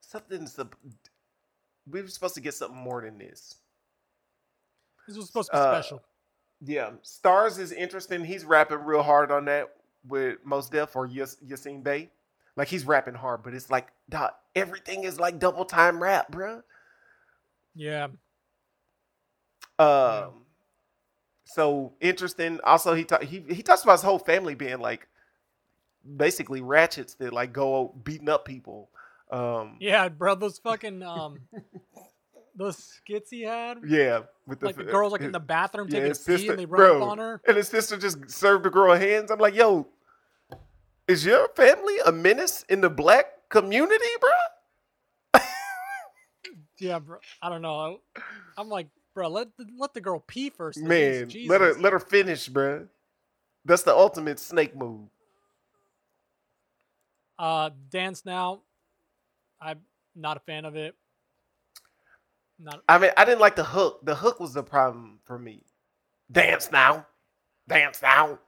something's. 0.00 0.58
a- 0.58 0.68
We 1.90 2.02
were 2.02 2.08
supposed 2.08 2.34
to 2.34 2.40
get 2.40 2.54
something 2.54 2.78
more 2.78 3.02
than 3.02 3.18
this. 3.18 3.56
This 5.06 5.16
was 5.16 5.26
supposed 5.26 5.50
to 5.50 5.56
be 5.56 5.60
Uh, 5.60 5.72
special. 5.82 6.02
Yeah, 6.64 6.92
Stars 7.02 7.58
is 7.58 7.72
interesting. 7.72 8.24
He's 8.24 8.44
rapping 8.44 8.78
real 8.84 9.02
hard 9.02 9.32
on 9.32 9.46
that 9.46 9.74
with 10.06 10.38
Mos 10.44 10.68
Def 10.68 10.94
or 10.94 11.06
Yas- 11.06 11.38
Yasiin 11.44 11.82
Bey. 11.82 12.10
Like 12.56 12.68
he's 12.68 12.84
rapping 12.84 13.14
hard, 13.14 13.42
but 13.42 13.54
it's 13.54 13.70
like 13.70 13.88
dog, 14.10 14.32
everything 14.54 15.04
is 15.04 15.18
like 15.18 15.38
double 15.38 15.64
time 15.64 16.02
rap, 16.02 16.30
bruh. 16.30 16.62
Yeah. 17.74 18.08
Um, 19.78 20.44
so 21.44 21.94
interesting. 22.00 22.60
Also, 22.64 22.94
he 22.94 23.04
ta- 23.04 23.20
he 23.20 23.44
he 23.48 23.62
talks 23.62 23.82
about 23.82 23.92
his 23.92 24.02
whole 24.02 24.18
family 24.18 24.54
being 24.54 24.78
like 24.80 25.08
basically 26.16 26.60
ratchets 26.60 27.14
that 27.14 27.32
like 27.32 27.52
go 27.52 27.94
beating 28.04 28.28
up 28.28 28.44
people. 28.44 28.90
Um, 29.30 29.76
Yeah, 29.80 30.08
bro, 30.10 30.34
those 30.34 30.58
fucking 30.58 31.02
um 31.02 31.38
those 32.54 32.76
skits 32.76 33.30
he 33.30 33.42
had. 33.42 33.78
yeah, 33.86 34.20
with 34.46 34.60
the, 34.60 34.66
Like 34.66 34.76
the 34.76 34.84
girls 34.84 35.12
like 35.12 35.22
in 35.22 35.32
the 35.32 35.40
bathroom 35.40 35.88
yeah, 35.88 35.92
taking 36.00 36.04
a 36.04 36.08
his 36.10 36.18
pee 36.18 36.48
and 36.48 36.58
they 36.58 36.66
run 36.66 36.80
bro. 36.80 37.02
up 37.02 37.08
on 37.12 37.18
her. 37.18 37.40
and 37.48 37.56
his 37.56 37.68
sister 37.68 37.96
just 37.96 38.30
served 38.30 38.64
the 38.64 38.70
girl 38.70 38.94
hands. 38.94 39.30
I'm 39.30 39.38
like, 39.38 39.54
yo, 39.54 39.88
is 41.12 41.26
your 41.26 41.48
family 41.54 41.94
a 42.06 42.10
menace 42.10 42.64
in 42.68 42.80
the 42.80 42.88
black 42.88 43.26
community, 43.50 44.04
bro? 44.20 45.42
Yeah, 46.78 46.98
bro. 46.98 47.18
I 47.40 47.48
don't 47.48 47.62
know. 47.62 48.00
I'm 48.56 48.68
like, 48.68 48.88
bro, 49.14 49.28
let 49.28 49.56
the, 49.56 49.66
let 49.78 49.94
the 49.94 50.00
girl 50.00 50.24
pee 50.26 50.50
first. 50.50 50.80
Man, 50.80 51.30
let 51.46 51.60
her 51.60 51.74
let 51.74 51.92
her 51.92 52.00
finish, 52.00 52.48
bro. 52.48 52.88
That's 53.64 53.84
the 53.84 53.94
ultimate 53.94 54.40
snake 54.40 54.74
move. 54.74 55.08
Uh, 57.38 57.70
dance 57.90 58.24
now. 58.24 58.62
I'm 59.60 59.80
not 60.16 60.38
a 60.38 60.40
fan 60.40 60.64
of 60.64 60.74
it. 60.74 60.96
Not. 62.58 62.82
I 62.88 62.98
mean, 62.98 63.10
I 63.16 63.24
didn't 63.24 63.40
like 63.40 63.54
the 63.54 63.64
hook. 63.64 64.00
The 64.02 64.16
hook 64.16 64.40
was 64.40 64.54
the 64.54 64.64
problem 64.64 65.20
for 65.24 65.38
me. 65.38 65.62
Dance 66.32 66.72
now, 66.72 67.06
dance 67.68 68.02
now. 68.02 68.40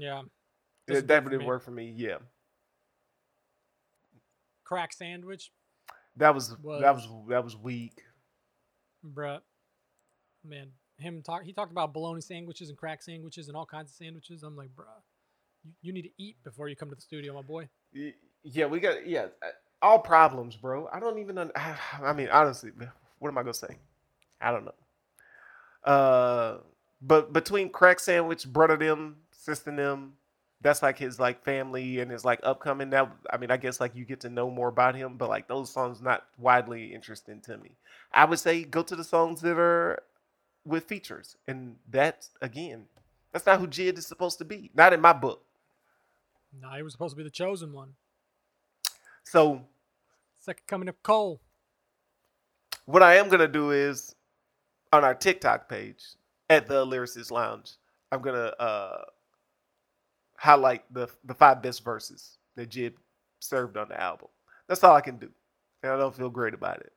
Yeah. 0.00 0.22
It 0.88 1.06
definitely 1.06 1.38
didn't 1.38 1.46
work 1.48 1.62
for 1.62 1.70
me. 1.70 1.92
Yeah, 1.96 2.18
Crack 4.64 4.92
sandwich, 4.92 5.52
that 6.16 6.34
was, 6.34 6.50
that 6.50 6.94
was 6.94 7.08
Was- 7.08 7.28
that 7.28 7.44
was 7.44 7.56
weak. 7.56 8.02
bruh. 9.06 9.40
Man, 10.44 10.68
him 10.98 11.22
talk. 11.22 11.44
He 11.44 11.52
talked 11.52 11.70
about 11.70 11.92
bologna 11.92 12.20
sandwiches 12.20 12.68
and 12.68 12.76
crack 12.78 13.02
sandwiches 13.02 13.48
and 13.48 13.56
all 13.56 13.66
kinds 13.66 13.90
of 13.90 13.96
sandwiches. 13.96 14.42
I'm 14.42 14.56
like, 14.56 14.70
bruh, 14.70 14.86
you, 15.62 15.72
you 15.82 15.92
need 15.92 16.02
to 16.02 16.10
eat 16.18 16.36
before 16.42 16.68
you 16.68 16.74
come 16.76 16.88
to 16.88 16.94
the 16.96 17.00
studio, 17.00 17.34
my 17.34 17.42
boy. 17.42 17.68
Yeah, 18.42 18.66
we 18.66 18.80
got 18.80 19.06
yeah, 19.06 19.26
uh, 19.42 19.50
all 19.82 19.98
problems, 20.00 20.56
bro. 20.56 20.88
I 20.92 20.98
don't 21.00 21.18
even. 21.18 21.38
Un- 21.38 21.52
I 22.02 22.12
mean, 22.12 22.28
honestly, 22.30 22.72
what 23.18 23.28
am 23.28 23.38
I 23.38 23.42
gonna 23.42 23.54
say? 23.54 23.78
I 24.40 24.50
don't 24.50 24.64
know. 24.64 25.90
Uh, 25.92 26.58
but 27.00 27.32
between 27.32 27.68
crack 27.68 28.00
sandwich, 28.00 28.46
brother 28.48 28.76
them, 28.76 29.16
sister 29.42 29.74
them, 29.74 30.14
that's 30.60 30.82
like 30.82 30.98
his 30.98 31.18
like 31.18 31.44
family 31.44 32.00
and 32.00 32.10
his 32.10 32.24
like 32.24 32.40
upcoming. 32.42 32.90
That 32.90 33.10
I 33.30 33.36
mean, 33.36 33.50
I 33.50 33.56
guess 33.56 33.80
like 33.80 33.94
you 33.96 34.04
get 34.04 34.20
to 34.20 34.30
know 34.30 34.50
more 34.50 34.68
about 34.68 34.94
him, 34.94 35.16
but 35.16 35.28
like 35.28 35.48
those 35.48 35.70
songs 35.72 36.00
not 36.00 36.24
widely 36.38 36.94
interesting 36.94 37.40
to 37.42 37.56
me. 37.58 37.72
I 38.12 38.24
would 38.24 38.38
say 38.38 38.62
go 38.62 38.82
to 38.82 38.96
the 38.96 39.04
songs 39.04 39.40
that 39.40 39.58
are 39.58 40.02
with 40.64 40.84
features, 40.84 41.36
and 41.48 41.76
that's 41.90 42.30
again, 42.40 42.86
that's 43.32 43.46
not 43.46 43.58
who 43.58 43.66
Jid 43.66 43.98
is 43.98 44.06
supposed 44.06 44.38
to 44.38 44.44
be. 44.44 44.70
Not 44.74 44.92
in 44.92 45.00
my 45.00 45.12
book. 45.12 45.42
No, 46.60 46.70
he 46.76 46.82
was 46.82 46.92
supposed 46.92 47.12
to 47.12 47.16
be 47.16 47.24
the 47.24 47.30
chosen 47.30 47.72
one. 47.72 47.94
So 49.24 49.62
Second 50.38 50.66
coming 50.66 50.88
of 50.88 51.02
Cole. 51.02 51.40
what 52.84 53.02
I 53.02 53.16
am 53.16 53.28
gonna 53.28 53.48
do 53.48 53.70
is 53.70 54.14
on 54.92 55.04
our 55.04 55.14
TikTok 55.14 55.68
page 55.68 56.04
at 56.50 56.66
the 56.68 56.84
Lyricist 56.84 57.30
Lounge, 57.30 57.72
I'm 58.10 58.20
gonna 58.22 58.52
uh 58.58 59.02
highlight 60.42 60.82
the 60.92 61.08
the 61.24 61.34
five 61.34 61.62
best 61.62 61.84
verses 61.84 62.36
that 62.56 62.68
Jid 62.68 62.94
served 63.38 63.76
on 63.76 63.88
the 63.88 64.00
album. 64.00 64.28
That's 64.68 64.82
all 64.82 64.96
I 64.96 65.00
can 65.00 65.16
do. 65.16 65.30
And 65.82 65.92
I 65.92 65.96
don't 65.96 66.14
feel 66.14 66.30
great 66.30 66.52
about 66.52 66.80
it. 66.80 66.92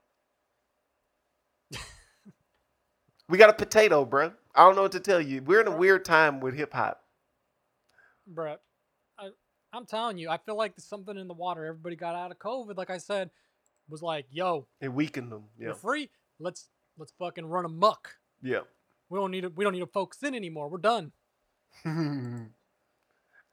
we 3.29 3.37
got 3.37 3.51
a 3.51 3.53
potato, 3.53 4.03
bruh. 4.05 4.33
I 4.55 4.63
don't 4.65 4.75
know 4.75 4.81
what 4.83 4.93
to 4.93 4.99
tell 4.99 5.21
you. 5.21 5.43
We're 5.43 5.61
in 5.61 5.67
a 5.67 5.75
weird 5.77 6.05
time 6.05 6.39
with 6.39 6.55
hip 6.55 6.73
hop. 6.73 7.01
Bruh, 8.33 8.57
I, 9.19 9.29
I'm 9.73 9.85
telling 9.85 10.17
you, 10.17 10.29
I 10.29 10.37
feel 10.37 10.55
like 10.57 10.75
there's 10.75 10.85
something 10.85 11.15
in 11.15 11.27
the 11.27 11.33
water. 11.35 11.65
Everybody 11.65 11.95
got 11.95 12.15
out 12.15 12.31
of 12.31 12.39
COVID, 12.39 12.77
like 12.77 12.89
I 12.89 12.97
said, 12.97 13.29
was 13.89 14.01
like, 14.01 14.25
yo, 14.31 14.65
It 14.81 14.91
weakened 14.91 15.31
them. 15.31 15.43
Yeah. 15.59 15.67
we're 15.69 15.75
free. 15.75 16.09
Let's 16.39 16.69
let's 16.97 17.13
fucking 17.19 17.45
run 17.45 17.65
amok. 17.65 18.15
Yeah. 18.41 18.61
We 19.09 19.19
don't 19.19 19.29
need 19.29 19.41
to 19.41 19.49
we 19.49 19.63
don't 19.63 19.73
need 19.73 19.81
to 19.81 19.85
focus 19.87 20.23
in 20.23 20.33
anymore. 20.33 20.67
We're 20.67 20.79
done. 20.79 21.11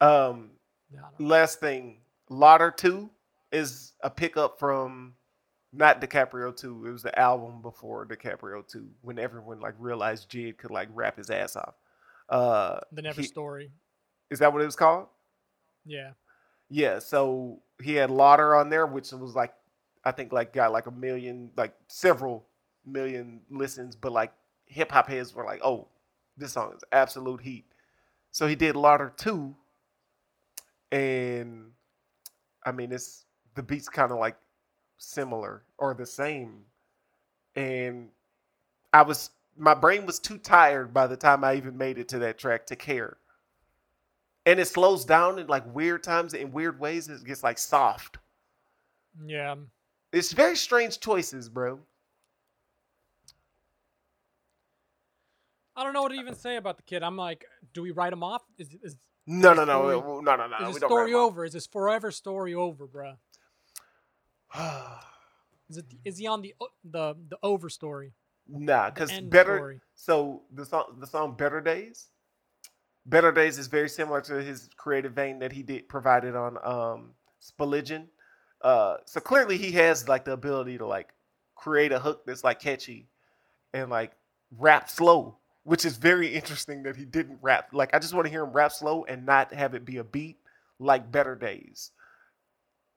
um 0.01 0.51
Yeah, 0.91 0.99
I 0.99 1.09
don't 1.11 1.19
know. 1.19 1.25
last 1.27 1.59
thing, 1.59 2.01
Lauder 2.29 2.71
2 2.71 3.09
is 3.51 3.93
a 4.01 4.09
pickup 4.09 4.59
from 4.59 5.13
not 5.71 6.01
DiCaprio 6.01 6.55
2. 6.55 6.85
It 6.87 6.91
was 6.91 7.03
the 7.03 7.17
album 7.17 7.61
before 7.61 8.05
DiCaprio 8.05 8.67
2 8.67 8.87
when 9.01 9.17
everyone 9.19 9.59
like 9.59 9.75
realized 9.79 10.29
Jid 10.29 10.57
could 10.57 10.71
like 10.71 10.89
rap 10.93 11.17
his 11.17 11.29
ass 11.29 11.55
off. 11.55 11.75
Uh 12.29 12.79
the 12.91 13.01
Never 13.01 13.21
he- 13.21 13.27
story. 13.27 13.71
is 14.29 14.39
that 14.39 14.51
what 14.53 14.61
it 14.61 14.65
was 14.65 14.75
called? 14.75 15.07
Yeah. 15.85 16.11
Yeah, 16.69 16.99
so 16.99 17.61
he 17.81 17.93
had 17.95 18.09
Lauder 18.09 18.55
on 18.55 18.69
there, 18.69 18.87
which 18.87 19.11
was 19.11 19.35
like 19.35 19.53
I 20.05 20.11
think 20.11 20.31
like 20.33 20.53
got 20.53 20.71
like 20.71 20.87
a 20.87 20.91
million, 20.91 21.51
like 21.55 21.73
several 21.87 22.47
million 22.85 23.41
listens, 23.49 23.95
but 23.95 24.11
like 24.11 24.33
hip 24.65 24.91
hop 24.91 25.07
heads 25.07 25.33
were 25.35 25.45
like, 25.45 25.61
"Oh, 25.63 25.87
this 26.35 26.53
song 26.53 26.73
is 26.75 26.83
absolute 26.91 27.41
heat." 27.41 27.65
So 28.31 28.47
he 28.47 28.55
did 28.55 28.75
Lauder 28.75 29.13
2 29.15 29.55
and 30.93 31.71
I 32.63 32.71
mean 32.71 32.91
it's 32.91 33.25
the 33.55 33.63
beats 33.63 33.89
kind 33.89 34.11
of 34.11 34.19
like 34.19 34.37
similar 34.97 35.63
or 35.77 35.93
the 35.93 36.05
same. 36.05 36.61
And 37.55 38.09
I 38.93 39.01
was 39.01 39.31
my 39.57 39.73
brain 39.73 40.05
was 40.05 40.19
too 40.19 40.37
tired 40.37 40.93
by 40.93 41.07
the 41.07 41.17
time 41.17 41.43
I 41.43 41.55
even 41.55 41.77
made 41.77 41.97
it 41.97 42.07
to 42.09 42.19
that 42.19 42.37
track 42.37 42.67
to 42.67 42.75
care. 42.75 43.17
And 44.45 44.59
it 44.59 44.67
slows 44.67 45.03
down 45.03 45.39
in 45.39 45.47
like 45.47 45.63
weird 45.73 46.03
times 46.03 46.33
in 46.33 46.51
weird 46.51 46.79
ways. 46.79 47.09
It 47.09 47.23
gets 47.23 47.43
like 47.43 47.57
soft. 47.57 48.17
Yeah. 49.25 49.55
It's 50.11 50.31
very 50.31 50.55
strange 50.55 50.99
choices, 50.99 51.49
bro. 51.49 51.79
I 55.75 55.83
don't 55.83 55.93
know 55.93 56.03
what 56.03 56.09
to 56.09 56.19
even 56.19 56.35
say 56.35 56.57
about 56.57 56.77
the 56.77 56.83
kid. 56.83 57.01
I'm 57.01 57.17
like, 57.17 57.45
do 57.73 57.81
we 57.81 57.89
write 57.89 58.13
him 58.13 58.21
off? 58.21 58.43
Is 58.59 58.69
is, 58.83 58.95
No, 59.25 59.53
no, 59.53 59.63
no, 59.63 59.89
no, 59.89 60.21
no, 60.21 60.35
no, 60.35 60.47
no. 60.47 60.57
is 60.67 60.75
his 60.75 60.77
story 60.77 61.13
over? 61.13 61.45
Is 61.45 61.53
his 61.53 61.65
forever 61.65 62.11
story 62.11 62.53
over, 62.53 62.87
up. 63.05 63.19
Is 65.69 65.77
it 65.77 65.85
is 66.03 66.17
he 66.17 66.27
on 66.27 66.41
the 66.41 66.53
the 66.83 67.15
the 67.29 67.37
over 67.41 67.69
story? 67.69 68.13
nah, 68.47 68.89
because 68.89 69.11
better. 69.21 69.57
story. 69.57 69.79
So 69.95 70.41
the 70.53 70.65
song, 70.65 70.97
the 70.99 71.07
song 71.07 71.35
"Better 71.35 71.61
Days," 71.61 72.09
"Better 73.05 73.31
Days" 73.31 73.57
is 73.57 73.67
very 73.67 73.89
similar 73.89 74.21
to 74.21 74.43
his 74.43 74.69
creative 74.75 75.13
vein 75.13 75.39
that 75.39 75.51
he 75.51 75.63
did 75.63 75.87
provided 75.87 76.35
on 76.35 76.57
um 76.63 77.11
Spilligion. 77.41 78.07
Uh, 78.61 78.97
so 79.05 79.19
clearly 79.19 79.57
he 79.57 79.71
has 79.71 80.07
like 80.07 80.25
the 80.25 80.33
ability 80.33 80.77
to 80.77 80.85
like 80.85 81.13
create 81.55 81.91
a 81.91 81.99
hook 81.99 82.23
that's 82.25 82.43
like 82.43 82.59
catchy 82.59 83.07
and 83.73 83.89
like 83.89 84.11
rap 84.57 84.89
slow, 84.89 85.37
which 85.63 85.85
is 85.85 85.97
very 85.97 86.27
interesting 86.27 86.83
that 86.83 86.95
he 86.95 87.05
didn't 87.05 87.39
rap. 87.41 87.69
Like 87.73 87.93
I 87.93 87.99
just 87.99 88.13
want 88.13 88.25
to 88.25 88.31
hear 88.31 88.43
him 88.43 88.51
rap 88.51 88.71
slow 88.71 89.05
and 89.05 89.25
not 89.25 89.53
have 89.53 89.73
it 89.73 89.85
be 89.85 89.97
a 89.97 90.03
beat 90.03 90.37
like 90.79 91.11
"Better 91.11 91.35
Days." 91.35 91.91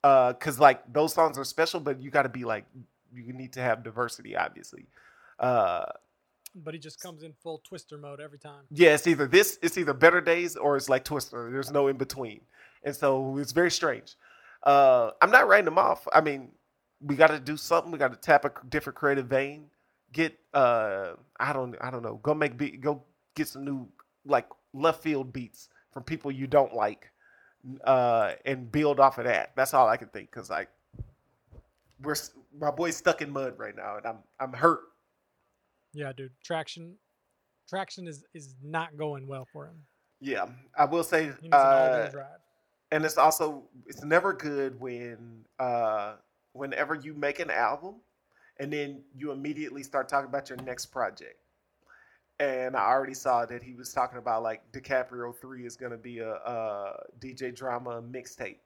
Uh, 0.05 0.33
cause 0.35 0.59
like 0.61 0.93
those 0.93 1.13
songs 1.13 1.37
are 1.39 1.45
special, 1.45 1.81
but 1.81 2.01
you 2.01 2.11
got 2.11 2.23
to 2.23 2.29
be 2.29 2.45
like 2.45 2.65
you 3.15 3.33
need 3.33 3.53
to 3.55 3.61
have 3.61 3.83
diversity, 3.83 4.37
obviously. 4.37 4.87
Uh, 5.39 5.85
But 6.55 6.75
he 6.75 6.81
just 6.81 7.01
comes 7.01 7.23
in 7.23 7.33
full 7.43 7.61
twister 7.65 7.99
mode 7.99 8.21
every 8.21 8.39
time. 8.39 8.65
yeah, 8.71 8.95
it's 8.95 9.07
either 9.07 9.27
this, 9.27 9.59
it's 9.63 9.77
either 9.79 9.95
Better 9.95 10.21
Days 10.21 10.57
or 10.57 10.77
it's 10.77 10.89
like 10.89 11.05
Twister. 11.05 11.51
There's 11.51 11.71
no 11.71 11.89
in 11.89 11.97
between, 11.97 12.41
and 12.85 12.95
so 12.95 13.37
it's 13.39 13.53
very 13.53 13.71
strange. 13.71 14.15
Uh, 14.63 15.11
I'm 15.21 15.31
not 15.31 15.47
writing 15.49 15.65
them 15.67 15.79
off. 15.79 16.07
I 16.13 16.21
mean, 16.21 16.51
we 17.01 17.15
got 17.17 17.29
to 17.29 17.39
do 17.41 17.57
something. 17.57 17.91
We 17.93 17.99
got 17.99 18.13
to 18.13 18.19
tap 18.19 18.45
a 18.45 18.53
different 18.69 18.97
creative 18.97 19.27
vein. 19.27 19.67
Get 20.13 20.39
uh, 20.55 21.13
I 21.39 21.53
don't, 21.53 21.77
I 21.81 21.91
don't 21.91 22.03
know. 22.03 22.21
Go 22.23 22.35
make 22.35 22.57
beat. 22.57 22.81
Go 22.81 23.03
get 23.35 23.49
some 23.49 23.65
new 23.65 23.89
like 24.25 24.47
left 24.73 25.03
field 25.03 25.33
beats 25.33 25.69
from 25.93 26.03
people 26.05 26.31
you 26.31 26.47
don't 26.47 26.75
like, 26.75 27.11
uh, 27.85 28.33
and 28.45 28.71
build 28.71 29.01
off 29.01 29.19
of 29.19 29.25
that. 29.25 29.53
That's 29.57 29.75
all 29.75 29.89
I 29.89 29.97
can 29.97 30.09
think. 30.09 30.31
Cause 30.31 30.51
like 30.51 30.69
we're 32.03 32.15
my 32.59 32.71
boy's 32.71 32.97
stuck 32.97 33.23
in 33.23 33.31
mud 33.31 33.59
right 33.59 33.77
now, 33.77 33.97
and 33.97 34.07
I'm 34.07 34.19
I'm 34.41 34.53
hurt. 34.53 34.81
Yeah, 35.93 36.13
dude. 36.17 36.33
Traction, 36.45 36.95
traction 37.69 38.07
is 38.07 38.25
is 38.35 38.55
not 38.63 38.97
going 38.97 39.27
well 39.27 39.47
for 39.53 39.67
him. 39.67 39.77
Yeah, 40.21 40.47
I 40.77 40.87
will 40.87 41.05
say, 41.05 41.25
He 41.25 41.29
needs 41.29 41.37
an 41.43 41.53
uh, 41.53 42.11
and 42.91 43.05
it's 43.05 43.19
also 43.19 43.65
it's 43.87 44.05
never 44.05 44.33
good 44.33 44.79
when 44.81 45.45
uh 45.59 46.15
whenever 46.53 46.95
you 46.95 47.15
make 47.15 47.39
an 47.39 47.51
album 47.51 47.97
and 48.59 48.73
then 48.73 49.03
you 49.15 49.33
immediately 49.33 49.83
start 49.83 50.09
talking 50.09 50.29
about 50.29 50.49
your 50.49 50.59
next 50.59 50.87
project. 50.87 51.37
And 52.39 52.77
I 52.77 52.87
already 52.87 53.15
saw 53.15 53.47
that 53.47 53.63
he 53.63 53.75
was 53.75 53.93
talking 53.93 54.19
about 54.19 54.43
like 54.43 54.61
DiCaprio 54.73 55.35
three 55.41 55.65
is 55.65 55.77
gonna 55.77 55.97
be 55.97 56.19
a, 56.19 56.33
a 56.35 57.03
DJ 57.19 57.55
drama 57.55 58.03
mixtape. 58.03 58.59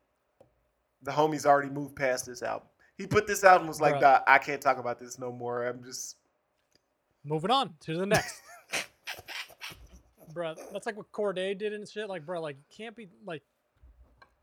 The 1.03 1.11
homies 1.11 1.47
already 1.47 1.71
moved 1.71 1.97
past 1.97 2.27
this 2.27 2.43
album. 2.43 2.69
He 2.99 3.07
put 3.07 3.27
this 3.27 3.45
album 3.45 3.69
was 3.69 3.81
like. 3.81 4.01
"Nah, 4.01 4.21
I 4.27 4.39
can't 4.39 4.61
talk 4.61 4.79
about 4.79 4.99
this 4.99 5.19
no 5.19 5.33
more. 5.33 5.67
I'm 5.67 5.83
just 5.83 6.17
Moving 7.25 7.51
on 7.51 7.75
to 7.81 7.97
the 7.99 8.07
next. 8.07 8.43
bruh, 10.33 10.57
that's 10.73 10.87
like 10.87 10.97
what 10.97 11.13
Cordae 11.13 11.57
did 11.57 11.73
and 11.73 11.89
shit. 11.89 12.09
Like, 12.09 12.25
bruh, 12.25 12.41
like 12.41 12.57
you 12.57 12.77
can't 12.77 12.97
be 12.97 13.09
like 13.27 13.43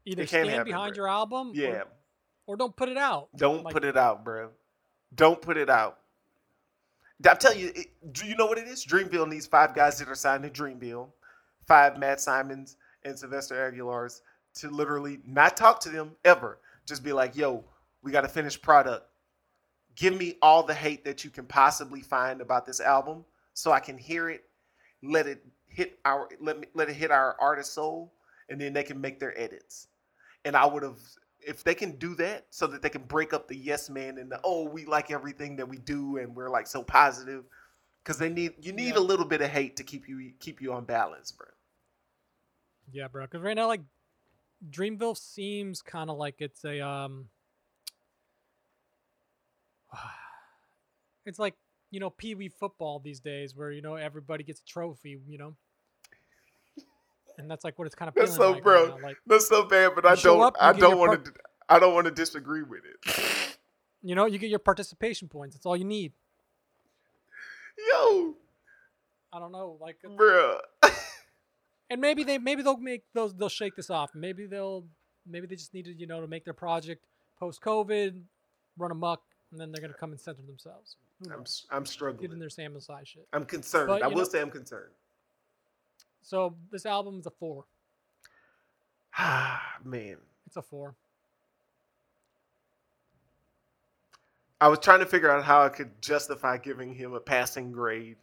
either 0.05 0.27
stand 0.27 0.65
behind 0.65 0.93
bruh. 0.93 0.97
your 0.97 1.07
album, 1.07 1.51
yeah. 1.55 1.67
or, 1.67 1.87
or 2.47 2.57
don't 2.57 2.75
put 2.75 2.89
it 2.89 2.97
out. 2.97 3.29
Don't 3.35 3.63
Like- 3.63 3.73
put 3.73 3.83
it 3.83 3.97
out, 3.97 4.23
bro. 4.23 4.49
Don't 5.15 5.41
put 5.41 5.57
it 5.57 5.69
out. 5.69 5.99
I'm 7.27 7.37
telling 7.37 7.59
you, 7.59 7.71
it, 7.75 7.87
do 8.13 8.27
you 8.27 8.35
know 8.35 8.45
what 8.45 8.57
it 8.57 8.67
is? 8.67 8.85
Dreamville 8.85 9.27
needs 9.27 9.47
five 9.47 9.73
guys 9.73 9.97
that 9.99 10.07
are 10.07 10.15
signed 10.15 10.43
to 10.43 10.49
Dreamville, 10.49 11.07
five 11.65 11.97
Matt 11.97 12.21
Simons 12.21 12.77
and 13.03 13.17
Sylvester 13.17 13.55
Aguilar's 13.55 14.21
to 14.55 14.69
literally 14.69 15.19
not 15.25 15.57
talk 15.57 15.79
to 15.81 15.89
them 15.89 16.11
ever. 16.25 16.59
Just 16.85 17.03
be 17.03 17.13
like, 17.13 17.35
yo, 17.35 17.63
we 18.03 18.11
got 18.11 18.25
a 18.25 18.29
finished 18.29 18.61
product. 18.61 19.05
Give 19.95 20.15
me 20.15 20.35
all 20.41 20.61
the 20.61 20.73
hate 20.73 21.03
that 21.05 21.23
you 21.23 21.31
can 21.31 21.45
possibly 21.45 22.01
find 22.01 22.39
about 22.39 22.65
this 22.65 22.79
album 22.79 23.25
so 23.53 23.71
I 23.71 23.79
can 23.79 23.97
hear 23.97 24.29
it, 24.29 24.43
let 25.01 25.25
it 25.25 25.43
hit 25.65 25.99
our 26.05 26.29
let 26.39 26.59
me 26.59 26.67
let 26.75 26.89
it 26.89 26.95
hit 26.95 27.09
our 27.11 27.35
artist 27.39 27.73
soul, 27.73 28.13
and 28.49 28.61
then 28.61 28.73
they 28.73 28.83
can 28.83 29.01
make 29.01 29.19
their 29.19 29.37
edits. 29.39 29.87
And 30.45 30.55
I 30.55 30.65
would 30.65 30.83
have 30.83 30.99
if 31.47 31.63
they 31.63 31.75
can 31.75 31.97
do 31.97 32.15
that 32.15 32.45
so 32.51 32.67
that 32.67 32.81
they 32.81 32.89
can 32.89 33.03
break 33.03 33.33
up 33.33 33.47
the 33.47 33.55
yes 33.55 33.89
man 33.89 34.17
and 34.17 34.31
the 34.31 34.39
oh 34.43 34.63
we 34.69 34.85
like 34.85 35.11
everything 35.11 35.55
that 35.57 35.67
we 35.67 35.77
do 35.77 36.17
and 36.17 36.35
we're 36.35 36.49
like 36.49 36.67
so 36.67 36.83
positive 36.83 37.45
because 38.03 38.17
they 38.19 38.29
need 38.29 38.53
you 38.61 38.73
need 38.73 38.95
Yeah. 38.95 38.97
a 38.97 38.99
little 38.99 39.25
bit 39.25 39.41
of 39.41 39.49
hate 39.49 39.77
to 39.77 39.83
keep 39.83 40.07
you 40.07 40.33
keep 40.39 40.61
you 40.61 40.73
on 40.73 40.85
balance 40.85 41.31
bro 41.31 41.47
Yeah, 42.91 43.07
bro. 43.07 43.25
Because 43.25 43.41
right 43.41 43.55
now, 43.55 43.67
like, 43.67 43.81
Dreamville 44.69 45.17
seems 45.17 45.81
kind 45.81 46.09
of 46.09 46.17
like 46.17 46.35
it's 46.39 46.63
a 46.65 46.81
um. 46.85 47.29
It's 51.25 51.39
like 51.39 51.55
you 51.91 51.99
know 51.99 52.09
Pee 52.09 52.35
Wee 52.35 52.49
football 52.49 52.99
these 52.99 53.19
days, 53.19 53.55
where 53.55 53.71
you 53.71 53.81
know 53.81 53.95
everybody 53.95 54.43
gets 54.43 54.61
a 54.61 54.65
trophy, 54.65 55.19
you 55.27 55.37
know. 55.37 55.55
And 57.37 57.49
that's 57.49 57.63
like 57.63 57.77
what 57.77 57.85
it's 57.85 57.95
kind 57.95 58.09
of 58.09 58.15
That's 58.15 58.35
so 58.35 58.51
like 58.51 58.63
bro. 58.63 58.87
right. 58.93 59.03
Like 59.03 59.17
that's 59.27 59.47
so 59.47 59.63
bad 59.65 59.91
but 59.95 60.05
i 60.05 60.15
don't 60.15 60.55
i 60.59 60.73
don't 60.73 60.97
want 60.97 61.25
to 61.25 61.31
i 61.69 61.77
don't 61.79 61.93
want 61.93 62.05
to 62.05 62.11
disagree 62.11 62.63
with 62.63 62.81
it 62.85 63.57
you 64.03 64.15
know, 64.15 64.25
you 64.25 64.37
get 64.37 64.49
your 64.51 64.59
participation 64.59 65.27
points. 65.27 65.55
That's 65.55 65.65
all 65.65 65.75
you 65.75 65.83
need. 65.83 66.13
yo 67.89 68.35
I 69.33 69.39
don't 69.39 69.51
know, 69.51 69.77
like, 69.81 69.97
uh, 70.05 70.09
bro 70.15 70.59
and 71.89 72.01
maybe 72.01 72.23
they 72.23 72.37
maybe 72.37 72.63
they'll 72.63 72.77
make 72.77 73.03
those 73.13 73.33
they'll 73.35 73.49
shake 73.49 73.75
this 73.75 73.89
off. 73.89 74.11
Maybe 74.15 74.45
they'll 74.45 74.85
maybe 75.25 75.47
they 75.47 75.55
just 75.55 75.73
needed 75.73 75.99
you 75.99 76.07
know 76.07 76.21
to 76.21 76.27
make 76.27 76.45
their 76.45 76.53
project 76.53 77.03
post 77.39 77.61
COVID 77.61 78.21
run 78.77 78.91
amok, 78.91 79.21
and 79.51 79.59
then 79.59 79.71
they're 79.71 79.81
gonna 79.81 79.93
come 79.93 80.11
and 80.11 80.19
center 80.19 80.41
themselves. 80.45 80.95
I'm 81.31 81.43
i'm 81.71 81.85
struggling 81.85 82.37
their 82.37 82.49
Sam 82.49 82.77
shit. 83.03 83.27
i'm 83.33 83.43
concerned 83.43 83.87
But, 83.87 84.03
i 84.03 84.07
will 84.07 84.17
know- 84.17 84.23
say 84.23 84.39
i'm 84.39 84.51
concerned 84.51 84.91
So 86.27 86.57
this 86.73 86.85
album 86.85 87.19
is 87.19 87.25
a 87.25 87.31
four. 87.31 87.63
ah 89.17 89.63
man 89.85 90.17
It's 90.45 90.57
a 90.57 90.61
four. 90.61 90.93
I 94.59 94.67
was 94.67 94.79
trying 94.79 94.99
to 94.99 95.05
figure 95.05 95.31
out 95.31 95.45
how 95.45 95.63
I 95.63 95.69
could 95.69 96.01
justify 96.01 96.57
giving 96.57 96.93
him 96.93 97.13
a 97.13 97.21
passing 97.21 97.71
grade 97.71 98.17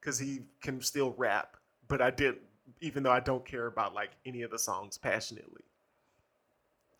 because 0.00 0.18
he 0.18 0.40
can 0.62 0.80
still 0.80 1.14
rap, 1.16 1.56
but 1.86 2.02
I 2.02 2.10
didn't, 2.10 2.38
even 2.80 3.04
though 3.04 3.12
I 3.12 3.20
don't 3.20 3.44
care 3.46 3.66
about 3.66 3.94
like 3.94 4.10
any 4.26 4.42
of 4.42 4.50
the 4.50 4.58
songs 4.58 4.98
passionately. 4.98 5.62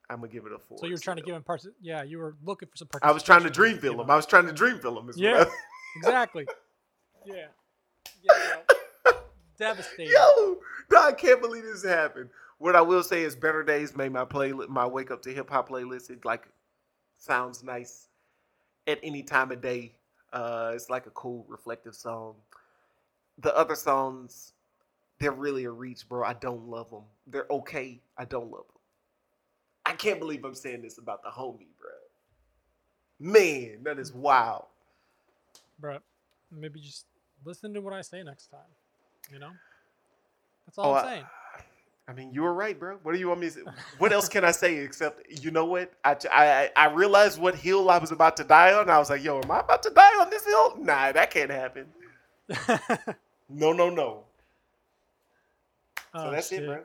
I'm 0.08 0.20
gonna 0.20 0.28
give 0.28 0.46
it 0.46 0.52
a 0.52 0.58
four. 0.60 0.78
So 0.78 0.86
you 0.86 0.92
were 0.92 0.98
trying 0.98 1.16
to 1.16 1.22
give 1.24 1.34
him 1.34 1.42
parts. 1.42 1.66
Yeah, 1.80 2.04
you 2.04 2.18
were 2.18 2.36
looking 2.44 2.68
for 2.68 2.76
some. 2.76 2.86
Parts. 2.86 3.04
I 3.04 3.10
was 3.10 3.24
trying 3.24 3.40
to 3.40 3.46
participation, 3.46 3.80
dream 3.80 3.96
you 3.96 4.00
him. 4.02 4.08
I 4.08 4.14
was 4.14 4.24
trying 4.24 4.46
to 4.46 4.52
dream 4.52 4.78
him. 4.78 5.10
Yeah. 5.16 5.38
what 5.38 5.48
Exactly. 5.96 6.46
Yeah. 7.26 7.46
Yeah. 8.22 8.32
bro. 8.67 8.67
Devastating. 9.58 10.12
Yo, 10.12 10.58
no, 10.90 11.02
I 11.02 11.12
can't 11.12 11.40
believe 11.40 11.64
this 11.64 11.84
happened. 11.84 12.30
What 12.58 12.76
I 12.76 12.80
will 12.80 13.02
say 13.02 13.22
is, 13.22 13.36
Better 13.36 13.62
Days 13.62 13.96
made 13.96 14.12
my 14.12 14.24
play 14.24 14.52
my 14.52 14.86
wake 14.86 15.10
up 15.10 15.22
to 15.22 15.32
hip 15.32 15.50
hop 15.50 15.68
playlist. 15.68 16.10
It 16.10 16.24
like 16.24 16.48
sounds 17.18 17.62
nice 17.62 18.08
at 18.86 18.98
any 19.02 19.22
time 19.22 19.50
of 19.52 19.60
day. 19.60 19.94
Uh, 20.32 20.72
it's 20.74 20.90
like 20.90 21.06
a 21.06 21.10
cool, 21.10 21.44
reflective 21.48 21.94
song. 21.94 22.34
The 23.38 23.56
other 23.56 23.74
songs, 23.74 24.52
they're 25.18 25.32
really 25.32 25.64
a 25.64 25.70
reach, 25.70 26.08
bro. 26.08 26.24
I 26.24 26.34
don't 26.34 26.68
love 26.68 26.90
them. 26.90 27.04
They're 27.26 27.46
okay. 27.50 28.00
I 28.16 28.24
don't 28.24 28.50
love 28.50 28.66
them. 28.66 28.76
I 29.86 29.94
can't 29.94 30.18
believe 30.18 30.44
I'm 30.44 30.54
saying 30.54 30.82
this 30.82 30.98
about 30.98 31.22
the 31.22 31.30
homie, 31.30 31.68
bro. 31.78 31.88
Man, 33.18 33.78
that 33.84 33.98
is 33.98 34.12
wild. 34.12 34.66
Bro, 35.78 35.98
maybe 36.52 36.80
just 36.80 37.06
listen 37.44 37.72
to 37.74 37.80
what 37.80 37.92
I 37.92 38.02
say 38.02 38.22
next 38.22 38.48
time. 38.48 38.60
You 39.32 39.38
know. 39.38 39.50
That's 40.66 40.78
all 40.78 40.92
Oh, 40.92 40.94
I'm 40.96 41.04
saying. 41.04 41.24
I 42.08 42.12
mean, 42.14 42.32
you 42.32 42.42
were 42.42 42.54
right, 42.54 42.78
bro. 42.78 42.98
What 43.02 43.12
do 43.12 43.18
you 43.18 43.28
want 43.28 43.40
me 43.40 43.48
to 43.48 43.52
say? 43.52 43.60
What 43.98 44.12
else 44.12 44.30
can 44.30 44.42
I 44.42 44.50
say 44.50 44.76
except, 44.76 45.30
you 45.42 45.50
know 45.50 45.66
what? 45.66 45.92
I, 46.04 46.16
I, 46.32 46.70
I 46.74 46.86
realized 46.86 47.38
what 47.38 47.54
hill 47.54 47.90
I 47.90 47.98
was 47.98 48.12
about 48.12 48.34
to 48.38 48.44
die 48.44 48.72
on. 48.72 48.88
I 48.88 48.98
was 48.98 49.10
like, 49.10 49.22
yo, 49.22 49.40
am 49.42 49.50
I 49.50 49.60
about 49.60 49.82
to 49.82 49.90
die 49.90 50.18
on 50.20 50.30
this 50.30 50.46
hill? 50.46 50.76
Nah, 50.78 51.12
that 51.12 51.30
can't 51.30 51.50
happen. 51.50 51.86
No, 53.50 53.72
no, 53.72 53.88
no. 53.88 54.24
So 56.12 56.20
Oh, 56.20 56.30
that's 56.30 56.48
shit. 56.50 56.62
it, 56.62 56.66
bro. 56.66 56.82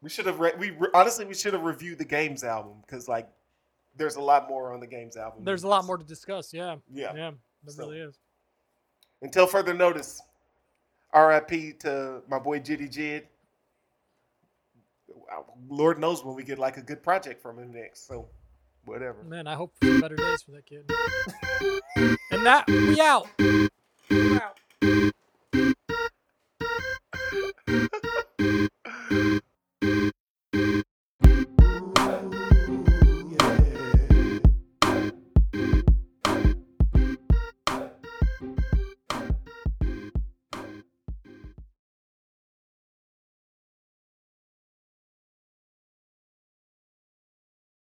We 0.00 0.08
should 0.08 0.26
have, 0.26 0.38
re- 0.38 0.52
we 0.56 0.70
re- 0.70 0.88
honestly, 0.94 1.24
we 1.24 1.34
should 1.34 1.52
have 1.52 1.62
reviewed 1.64 1.98
the 1.98 2.04
Games 2.04 2.44
album 2.44 2.74
because, 2.86 3.08
like, 3.08 3.28
there's 3.96 4.14
a 4.14 4.20
lot 4.20 4.48
more 4.48 4.72
on 4.72 4.78
the 4.78 4.86
Games 4.86 5.16
album. 5.16 5.42
There's 5.44 5.64
a 5.64 5.68
lot 5.68 5.84
more 5.84 5.98
to 5.98 6.04
discuss. 6.04 6.52
Yeah. 6.54 6.76
Yeah. 6.92 7.12
Yeah. 7.14 7.30
There 7.64 7.74
So- 7.74 7.82
really 7.88 7.98
is. 8.02 8.18
Until 9.20 9.48
further 9.48 9.74
notice, 9.74 10.22
RIP 11.14 11.78
to 11.80 12.22
my 12.28 12.38
boy 12.38 12.60
Jitty 12.60 12.88
Jid. 12.88 13.22
Uh, 15.30 15.42
Lord 15.68 15.98
knows 15.98 16.24
when 16.24 16.34
we 16.34 16.42
get 16.42 16.58
like 16.58 16.76
a 16.76 16.82
good 16.82 17.02
project 17.02 17.42
from 17.42 17.58
him 17.58 17.72
next. 17.72 18.06
So, 18.06 18.28
whatever. 18.84 19.22
Man, 19.24 19.46
I 19.46 19.54
hope 19.54 19.74
for 19.80 20.00
better 20.00 20.16
days 20.16 20.42
for 20.42 20.52
that 20.52 20.66
kid. 20.66 20.90
and 22.30 22.46
that 22.46 22.66
we 22.66 23.00
out. 23.00 23.28
We're 23.38 24.42
out. 24.42 24.51